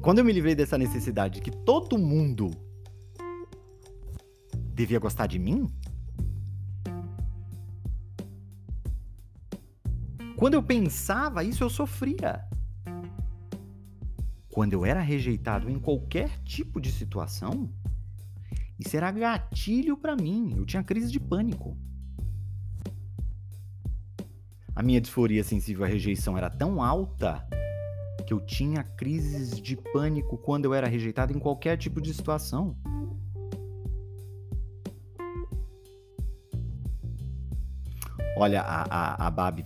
quando 0.00 0.20
eu 0.20 0.24
me 0.24 0.32
livrei 0.32 0.54
dessa 0.54 0.78
necessidade 0.78 1.34
de 1.34 1.40
que 1.42 1.50
todo 1.50 1.98
mundo 1.98 2.50
devia 4.74 4.98
gostar 4.98 5.26
de 5.26 5.38
mim, 5.38 5.70
quando 10.36 10.54
eu 10.54 10.62
pensava 10.62 11.44
isso, 11.44 11.62
eu 11.62 11.68
sofria. 11.70 12.42
Quando 14.48 14.72
eu 14.72 14.86
era 14.86 15.00
rejeitado 15.00 15.68
em 15.68 15.78
qualquer 15.78 16.42
tipo 16.42 16.80
de 16.80 16.90
situação, 16.90 17.70
isso 18.82 18.96
era 18.96 19.10
gatilho 19.10 19.96
para 19.96 20.14
mim. 20.14 20.54
Eu 20.56 20.66
tinha 20.66 20.82
crise 20.82 21.10
de 21.10 21.18
pânico. 21.18 21.76
A 24.74 24.82
minha 24.82 25.00
disforia 25.00 25.44
sensível 25.44 25.84
à 25.84 25.88
rejeição 25.88 26.36
era 26.36 26.50
tão 26.50 26.82
alta 26.82 27.46
que 28.26 28.32
eu 28.32 28.40
tinha 28.40 28.82
crises 28.82 29.60
de 29.60 29.76
pânico 29.76 30.36
quando 30.38 30.64
eu 30.64 30.74
era 30.74 30.86
rejeitado 30.86 31.32
em 31.32 31.38
qualquer 31.38 31.76
tipo 31.76 32.00
de 32.00 32.12
situação. 32.12 32.76
Olha, 38.36 38.62
a, 38.62 38.82
a, 38.82 39.26
a 39.26 39.30
Babi 39.30 39.64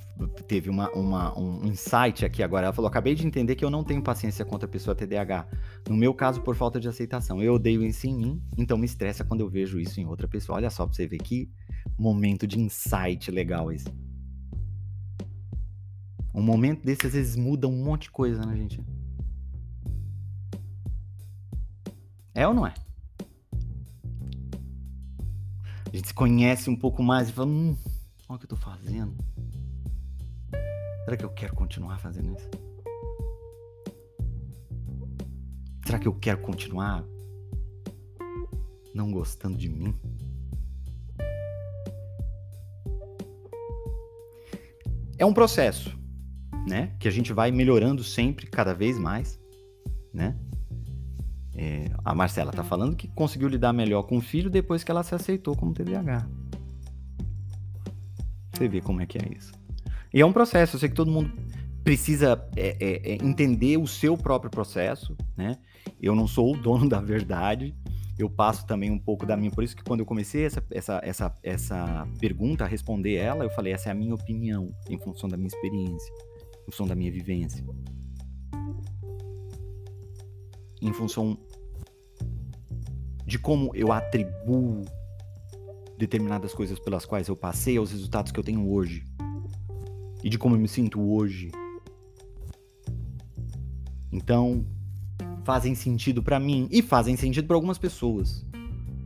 teve 0.49 0.69
uma, 0.69 0.91
uma, 0.91 1.39
um 1.39 1.65
insight 1.65 2.25
aqui 2.25 2.43
agora. 2.43 2.67
Ela 2.67 2.73
falou: 2.73 2.89
acabei 2.89 3.15
de 3.15 3.27
entender 3.27 3.55
que 3.55 3.65
eu 3.65 3.71
não 3.71 3.85
tenho 3.85 4.03
paciência 4.03 4.45
contra 4.45 4.67
a 4.67 4.71
pessoa 4.71 4.95
TDAH. 4.95 5.47
No 5.89 5.97
meu 5.97 6.13
caso, 6.13 6.41
por 6.41 6.57
falta 6.57 6.81
de 6.81 6.89
aceitação. 6.89 7.41
Eu 7.41 7.55
odeio 7.55 7.85
isso 7.85 8.07
em 8.07 8.15
mim, 8.15 8.43
então 8.59 8.77
me 8.77 8.87
estressa 8.87 9.25
quando 9.25 9.41
eu 9.41 9.49
vejo 9.49 9.79
isso 9.79 10.01
em 10.01 10.07
outra 10.07 10.27
pessoa. 10.27 10.57
Olha 10.57 10.69
só 10.69 10.85
pra 10.85 10.95
você 10.95 11.07
ver 11.07 11.19
que 11.19 11.49
momento 11.97 12.47
de 12.47 12.59
insight 12.59 13.31
legal 13.31 13.71
esse. 13.71 13.87
Um 16.35 16.43
momento 16.43 16.85
desse 16.85 17.07
às 17.07 17.13
vezes 17.13 17.37
muda 17.37 17.69
um 17.69 17.85
monte 17.85 18.03
de 18.03 18.11
coisa, 18.11 18.45
né, 18.45 18.57
gente? 18.57 18.85
É 22.35 22.47
ou 22.47 22.53
não 22.53 22.67
é? 22.67 22.75
A 25.91 25.97
gente 25.97 26.09
se 26.09 26.15
conhece 26.15 26.69
um 26.69 26.77
pouco 26.77 27.03
mais 27.03 27.31
e 27.31 27.33
fala, 27.33 27.49
hum, 27.49 27.77
olha 28.29 28.37
o 28.37 28.39
que 28.39 28.45
eu 28.45 28.51
tô 28.51 28.57
fazendo. 28.57 29.15
Será 31.05 31.17
que 31.17 31.25
eu 31.25 31.31
quero 31.31 31.55
continuar 31.55 31.99
fazendo 31.99 32.37
isso? 32.37 32.66
Será 35.87 36.01
que 36.01 36.09
eu 36.09 36.15
quero 36.15 36.39
continuar 36.39 37.05
não 38.93 39.13
gostando 39.13 39.57
de 39.57 39.69
mim? 39.69 39.95
É 45.17 45.25
um 45.25 45.33
processo, 45.33 45.97
né? 46.67 46.97
Que 46.99 47.07
a 47.07 47.11
gente 47.13 47.33
vai 47.33 47.53
melhorando 47.53 48.03
sempre, 48.03 48.49
cada 48.49 48.75
vez 48.75 48.99
mais, 48.99 49.39
né? 50.13 50.37
É, 51.55 51.89
a 52.05 52.13
Marcela 52.17 52.51
tá 52.51 52.65
falando 52.65 52.97
que 52.97 53.07
conseguiu 53.07 53.47
lidar 53.49 53.73
melhor 53.73 54.03
com 54.03 54.17
o 54.17 54.21
filho 54.21 54.51
depois 54.51 54.83
que 54.83 54.91
ela 54.91 55.05
se 55.05 55.15
aceitou 55.15 55.55
como 55.55 55.73
TDAH. 55.73 56.29
Você 58.53 58.67
vê 58.67 58.81
como 58.81 59.01
é 59.01 59.07
que 59.07 59.19
é 59.19 59.37
isso. 59.39 59.53
E 60.13 60.21
é 60.21 60.27
um 60.27 60.33
processo, 60.33 60.75
eu 60.75 60.81
sei 60.81 60.89
que 60.89 60.97
todo 60.97 61.13
mundo 61.13 61.33
precisa 61.85 62.45
é, 62.57 62.77
é, 62.81 63.13
é, 63.13 63.15
entender 63.25 63.77
o 63.77 63.87
seu 63.87 64.19
próprio 64.19 64.51
processo, 64.51 65.17
né? 65.37 65.57
Eu 66.01 66.15
não 66.15 66.27
sou 66.27 66.55
o 66.55 66.57
dono 66.57 66.89
da 66.91 67.01
verdade, 67.01 67.75
eu 68.19 68.31
passo 68.31 68.67
também 68.67 68.91
um 68.91 68.99
pouco 68.99 69.27
da 69.27 69.37
minha. 69.37 69.51
Por 69.51 69.63
isso 69.63 69.77
que 69.77 69.85
quando 69.85 70.01
eu 70.01 70.07
comecei 70.07 70.45
essa, 70.45 70.65
essa, 70.71 71.01
essa, 71.03 71.35
essa 71.43 72.09
pergunta, 72.19 72.65
a 72.65 72.67
responder 72.67 73.15
ela, 73.17 73.45
eu 73.45 73.51
falei: 73.51 73.73
essa 73.73 73.91
é 73.91 73.93
a 73.93 73.95
minha 73.95 74.15
opinião, 74.15 74.75
em 74.89 74.99
função 74.99 75.29
da 75.29 75.37
minha 75.37 75.49
experiência, 75.49 76.13
em 76.63 76.65
função 76.65 76.87
da 76.87 76.95
minha 76.95 77.13
vivência. 77.13 77.65
Em 80.81 80.93
função 80.93 81.39
de 83.27 83.39
como 83.39 83.75
eu 83.75 83.93
atribuo 83.93 84.83
determinadas 85.99 86.55
coisas 86.55 86.79
pelas 86.79 87.05
quais 87.05 87.29
eu 87.29 87.37
passei 87.37 87.77
aos 87.77 87.91
resultados 87.91 88.33
que 88.33 88.39
eu 88.39 88.45
tenho 88.45 88.71
hoje. 88.71 89.05
E 90.23 90.31
de 90.31 90.39
como 90.39 90.55
eu 90.55 90.61
me 90.61 90.69
sinto 90.69 91.01
hoje. 91.01 91.51
Então, 94.11 94.65
fazem 95.47 95.77
sentido 95.77 96.25
para 96.25 96.41
mim 96.41 96.67
e 96.73 96.83
fazem 96.83 97.17
sentido 97.17 97.47
para 97.47 97.55
algumas 97.55 97.79
pessoas. 97.79 98.45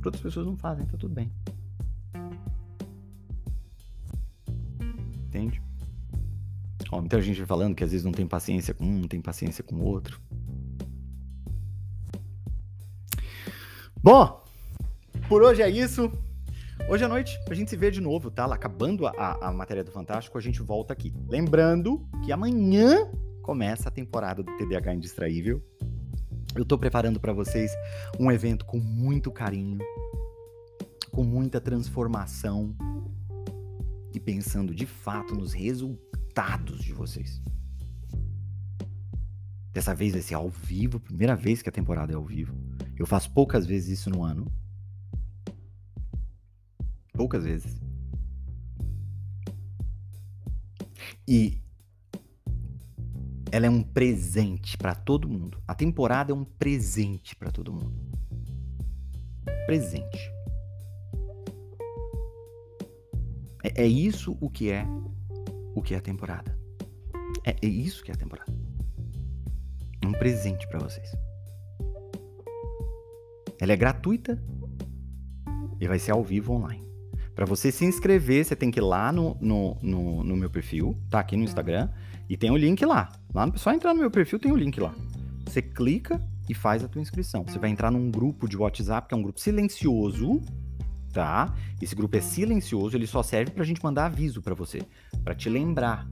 Para 0.00 0.09
outras 0.09 0.22
pessoas 0.22 0.46
não 0.46 0.57
fazem, 0.57 0.87
tá 0.87 0.96
tudo 0.96 1.14
bem. 1.14 1.31
Entende? 5.26 5.62
Ó, 6.90 6.98
muita 6.98 7.20
gente 7.20 7.44
falando 7.44 7.74
que 7.74 7.85
às 7.85 7.90
vezes 7.90 8.07
não 8.07 8.11
tem 8.11 8.26
paciência 8.26 8.72
com 8.72 8.87
um, 8.87 9.00
não 9.00 9.07
tem 9.07 9.20
paciência 9.20 9.62
com 9.62 9.74
o 9.76 9.85
outro. 9.85 10.18
Bom, 14.03 14.42
por 15.29 15.42
hoje 15.42 15.61
é 15.61 15.68
isso. 15.68 16.11
Hoje 16.88 17.05
à 17.05 17.09
noite 17.09 17.38
a 17.50 17.55
gente 17.55 17.68
se 17.68 17.76
vê 17.76 17.90
de 17.90 18.00
novo, 18.00 18.31
tá? 18.31 18.46
Acabando 18.46 19.07
a, 19.07 19.48
a 19.48 19.53
matéria 19.53 19.85
do 19.85 19.92
Fantástico, 19.92 20.38
a 20.38 20.40
gente 20.40 20.62
volta 20.62 20.94
aqui. 20.94 21.12
Lembrando 21.29 22.09
que 22.24 22.33
amanhã 22.33 23.07
começa 23.42 23.90
a 23.90 23.92
temporada 23.92 24.42
do 24.42 24.57
TDAH 24.57 24.94
Indistraível. 24.94 25.62
Eu 26.54 26.64
tô 26.64 26.76
preparando 26.76 27.20
para 27.20 27.32
vocês 27.32 27.70
um 28.18 28.30
evento 28.30 28.64
com 28.64 28.78
muito 28.78 29.30
carinho, 29.30 29.78
com 31.12 31.22
muita 31.22 31.60
transformação 31.60 32.74
e 34.12 34.18
pensando 34.18 34.74
de 34.74 34.84
fato 34.84 35.34
nos 35.34 35.52
resultados 35.52 36.82
de 36.82 36.92
vocês. 36.92 37.40
Dessa 39.72 39.94
vez 39.94 40.12
vai 40.12 40.22
ser 40.22 40.34
ao 40.34 40.50
vivo, 40.50 40.98
primeira 40.98 41.36
vez 41.36 41.62
que 41.62 41.68
a 41.68 41.72
temporada 41.72 42.12
é 42.12 42.16
ao 42.16 42.24
vivo. 42.24 42.52
Eu 42.98 43.06
faço 43.06 43.32
poucas 43.32 43.64
vezes 43.64 44.00
isso 44.00 44.10
no 44.10 44.24
ano. 44.24 44.50
Poucas 47.12 47.44
vezes. 47.44 47.80
E 51.28 51.60
ela 53.52 53.66
é 53.66 53.70
um 53.70 53.82
presente 53.82 54.76
para 54.76 54.94
todo 54.94 55.28
mundo. 55.28 55.60
A 55.66 55.74
temporada 55.74 56.32
é 56.32 56.34
um 56.34 56.44
presente 56.44 57.34
para 57.34 57.50
todo 57.50 57.72
mundo. 57.72 57.92
Presente. 59.66 60.32
É, 63.62 63.82
é, 63.82 63.86
isso 63.86 64.36
o 64.40 64.48
que 64.48 64.70
é 64.70 64.86
o 65.74 65.82
que 65.82 65.94
é 65.94 65.98
a 65.98 66.00
temporada. 66.00 66.56
É, 67.44 67.54
é 67.62 67.68
isso 67.68 68.02
que 68.02 68.10
é 68.10 68.14
a 68.14 68.16
temporada. 68.16 68.52
Um 70.04 70.12
presente 70.12 70.66
para 70.68 70.78
vocês. 70.78 71.10
Ela 73.60 73.72
é 73.72 73.76
gratuita 73.76 74.42
e 75.78 75.86
vai 75.86 75.98
ser 75.98 76.12
ao 76.12 76.24
vivo 76.24 76.52
online. 76.52 76.88
Para 77.34 77.44
você 77.44 77.70
se 77.70 77.84
inscrever, 77.84 78.44
você 78.44 78.56
tem 78.56 78.70
que 78.70 78.80
ir 78.80 78.82
lá 78.82 79.12
no, 79.12 79.36
no, 79.40 79.76
no, 79.82 80.24
no, 80.24 80.36
meu 80.36 80.50
perfil, 80.50 80.98
tá 81.08 81.20
aqui 81.20 81.36
no 81.36 81.44
Instagram, 81.44 81.88
e 82.28 82.36
tem 82.36 82.50
o 82.50 82.56
link 82.56 82.84
lá. 82.84 83.19
Lá 83.35 83.47
no, 83.47 83.57
só 83.59 83.73
entrar 83.73 83.95
no 83.95 84.01
meu 84.01 84.11
perfil 84.11 84.38
tem 84.38 84.53
o 84.53 84.57
link 84.57 84.79
lá. 84.81 84.95
Você 85.47 85.62
clica 85.62 86.21
e 86.49 86.55
faz 86.55 86.83
a 86.83 86.88
tua 86.88 87.01
inscrição. 87.01 87.45
Você 87.45 87.59
vai 87.59 87.71
entrar 87.71 87.90
num 87.90 88.11
grupo 88.11 88.49
de 88.49 88.57
WhatsApp, 88.57 89.09
que 89.09 89.14
é 89.14 89.16
um 89.16 89.23
grupo 89.23 89.40
silencioso, 89.40 90.40
tá? 91.12 91.55
Esse 91.81 91.95
grupo 91.95 92.16
é 92.16 92.21
silencioso, 92.21 92.97
ele 92.97 93.07
só 93.07 93.23
serve 93.23 93.53
pra 93.53 93.64
gente 93.64 93.83
mandar 93.83 94.07
aviso 94.07 94.43
para 94.43 94.55
você, 94.55 94.83
para 95.25 95.35
te 95.35 95.49
lembrar. 95.49 96.09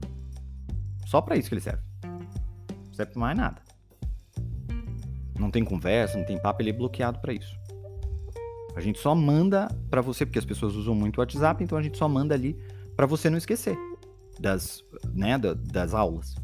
Só 1.05 1.21
para 1.21 1.35
isso 1.35 1.49
que 1.49 1.55
ele 1.55 1.61
serve. 1.61 1.81
Não 2.03 2.93
serve 2.93 3.17
mais 3.17 3.37
nada. 3.37 3.61
Não 5.37 5.49
tem 5.49 5.63
conversa, 5.63 6.17
não 6.17 6.25
tem 6.25 6.39
papo, 6.41 6.61
ele 6.61 6.69
é 6.69 6.73
bloqueado 6.73 7.19
para 7.19 7.33
isso. 7.33 7.57
A 8.75 8.81
gente 8.81 8.99
só 8.99 9.15
manda 9.15 9.67
para 9.89 10.01
você, 10.01 10.25
porque 10.25 10.39
as 10.39 10.45
pessoas 10.45 10.75
usam 10.75 10.93
muito 10.93 11.17
o 11.17 11.21
WhatsApp, 11.21 11.63
então 11.63 11.77
a 11.77 11.81
gente 11.81 11.97
só 11.97 12.07
manda 12.07 12.33
ali 12.33 12.57
para 12.95 13.05
você 13.05 13.29
não 13.29 13.37
esquecer 13.37 13.77
das, 14.39 14.83
né, 15.13 15.37
das 15.37 15.93
aulas. 15.93 16.35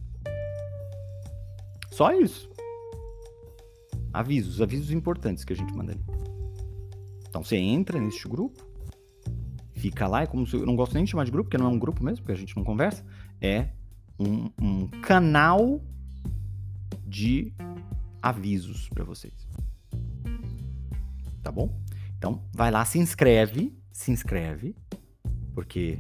Só 1.96 2.12
isso. 2.12 2.50
Avisos, 4.12 4.62
avisos 4.62 4.92
importantes 4.92 5.46
que 5.46 5.54
a 5.54 5.56
gente 5.56 5.74
manda 5.74 5.94
ali. 5.94 6.04
Então 7.30 7.42
você 7.42 7.56
entra 7.56 8.02
neste 8.02 8.28
grupo, 8.28 8.62
fica 9.72 10.06
lá, 10.06 10.24
é 10.24 10.28
como 10.28 10.46
se 10.46 10.58
eu 10.58 10.66
não 10.66 10.76
gosto 10.76 10.94
nem 10.94 11.06
de 11.06 11.12
chamar 11.12 11.24
de 11.24 11.32
grupo, 11.32 11.46
porque 11.46 11.58
não 11.58 11.68
é 11.68 11.70
um 11.70 11.80
grupo 11.80 12.04
mesmo, 12.04 12.18
porque 12.18 12.34
a 12.34 12.36
gente 12.36 12.54
não 12.58 12.66
conversa. 12.66 13.06
É 13.40 13.70
um, 14.20 14.52
um 14.62 14.88
canal 15.04 15.82
de 17.08 17.54
avisos 18.22 18.90
para 18.90 19.06
vocês. 19.06 19.48
Tá 21.42 21.50
bom? 21.50 21.82
Então, 22.18 22.44
vai 22.52 22.72
lá, 22.72 22.84
se 22.84 23.00
inscreve, 23.00 23.74
se 23.94 24.12
inscreve, 24.12 24.76
porque 25.54 25.98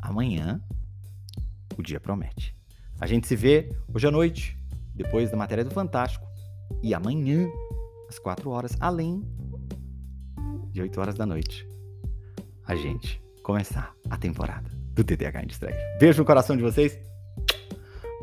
amanhã 0.00 0.60
o 1.78 1.82
dia 1.82 2.00
promete. 2.00 2.56
A 3.00 3.06
gente 3.06 3.28
se 3.28 3.36
vê 3.36 3.72
hoje 3.92 4.06
à 4.06 4.10
noite, 4.10 4.56
depois 4.94 5.30
da 5.30 5.36
matéria 5.36 5.64
do 5.64 5.70
Fantástico, 5.70 6.26
e 6.82 6.94
amanhã, 6.94 7.48
às 8.08 8.18
4 8.18 8.48
horas, 8.50 8.76
além 8.80 9.22
de 10.70 10.80
8 10.80 11.00
horas 11.00 11.14
da 11.14 11.26
noite, 11.26 11.66
a 12.66 12.74
gente 12.74 13.22
começar 13.42 13.94
a 14.08 14.16
temporada 14.16 14.70
do 14.92 15.04
TDH 15.04 15.42
Industry. 15.42 15.74
Beijo 15.98 16.20
no 16.20 16.24
coração 16.24 16.56
de 16.56 16.62
vocês. 16.62 16.98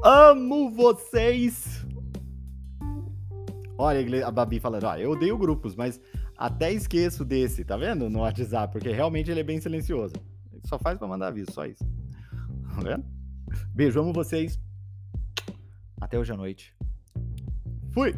Amo 0.03 0.71
vocês! 0.71 1.85
Olha 3.77 4.27
a 4.27 4.31
Babi 4.31 4.59
falando, 4.59 4.85
ó, 4.85 4.95
eu 4.95 5.11
odeio 5.11 5.37
grupos, 5.37 5.75
mas 5.75 5.99
até 6.37 6.71
esqueço 6.71 7.23
desse, 7.25 7.63
tá 7.63 7.77
vendo? 7.77 8.09
No 8.09 8.19
WhatsApp, 8.19 8.71
porque 8.71 8.91
realmente 8.91 9.29
ele 9.29 9.41
é 9.41 9.43
bem 9.43 9.59
silencioso. 9.59 10.15
Ele 10.51 10.61
só 10.65 10.79
faz 10.79 10.97
para 10.97 11.07
mandar 11.07 11.27
aviso, 11.27 11.51
só 11.51 11.65
isso. 11.65 11.83
Tá 12.75 12.81
vendo? 12.81 13.05
Beijo, 13.73 13.99
amo 13.99 14.13
vocês. 14.13 14.59
Até 16.11 16.19
hoje 16.19 16.33
à 16.33 16.35
noite. 16.35 16.73
Fui! 17.93 18.13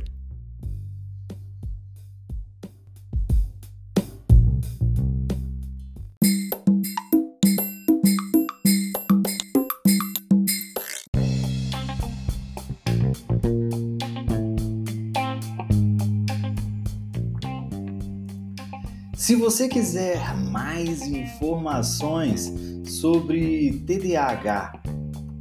Se 19.15 19.36
você 19.36 19.67
quiser 19.67 20.36
mais 20.49 21.03
informações 21.03 22.51
sobre 22.89 23.71
TDAH 23.86 24.82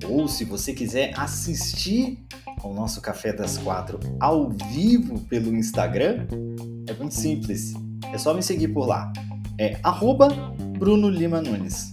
ou 0.07 0.29
se 0.29 0.45
você 0.45 0.75
quiser 0.75 1.19
assistir 1.19 2.19
ao 2.63 2.73
nosso 2.73 3.01
Café 3.01 3.33
das 3.33 3.59
Quatro 3.59 3.99
ao 4.21 4.51
vivo 4.51 5.19
pelo 5.21 5.55
Instagram, 5.55 6.27
é 6.87 6.93
muito 6.95 7.15
simples. 7.15 7.75
É 8.13 8.19
só 8.19 8.35
me 8.35 8.43
seguir 8.43 8.69
por 8.69 8.87
lá. 8.87 9.13
É 9.59 9.79
arroba 9.83 10.29
Bruno 10.79 11.09
Lima 11.09 11.41
Nunes. 11.41 11.92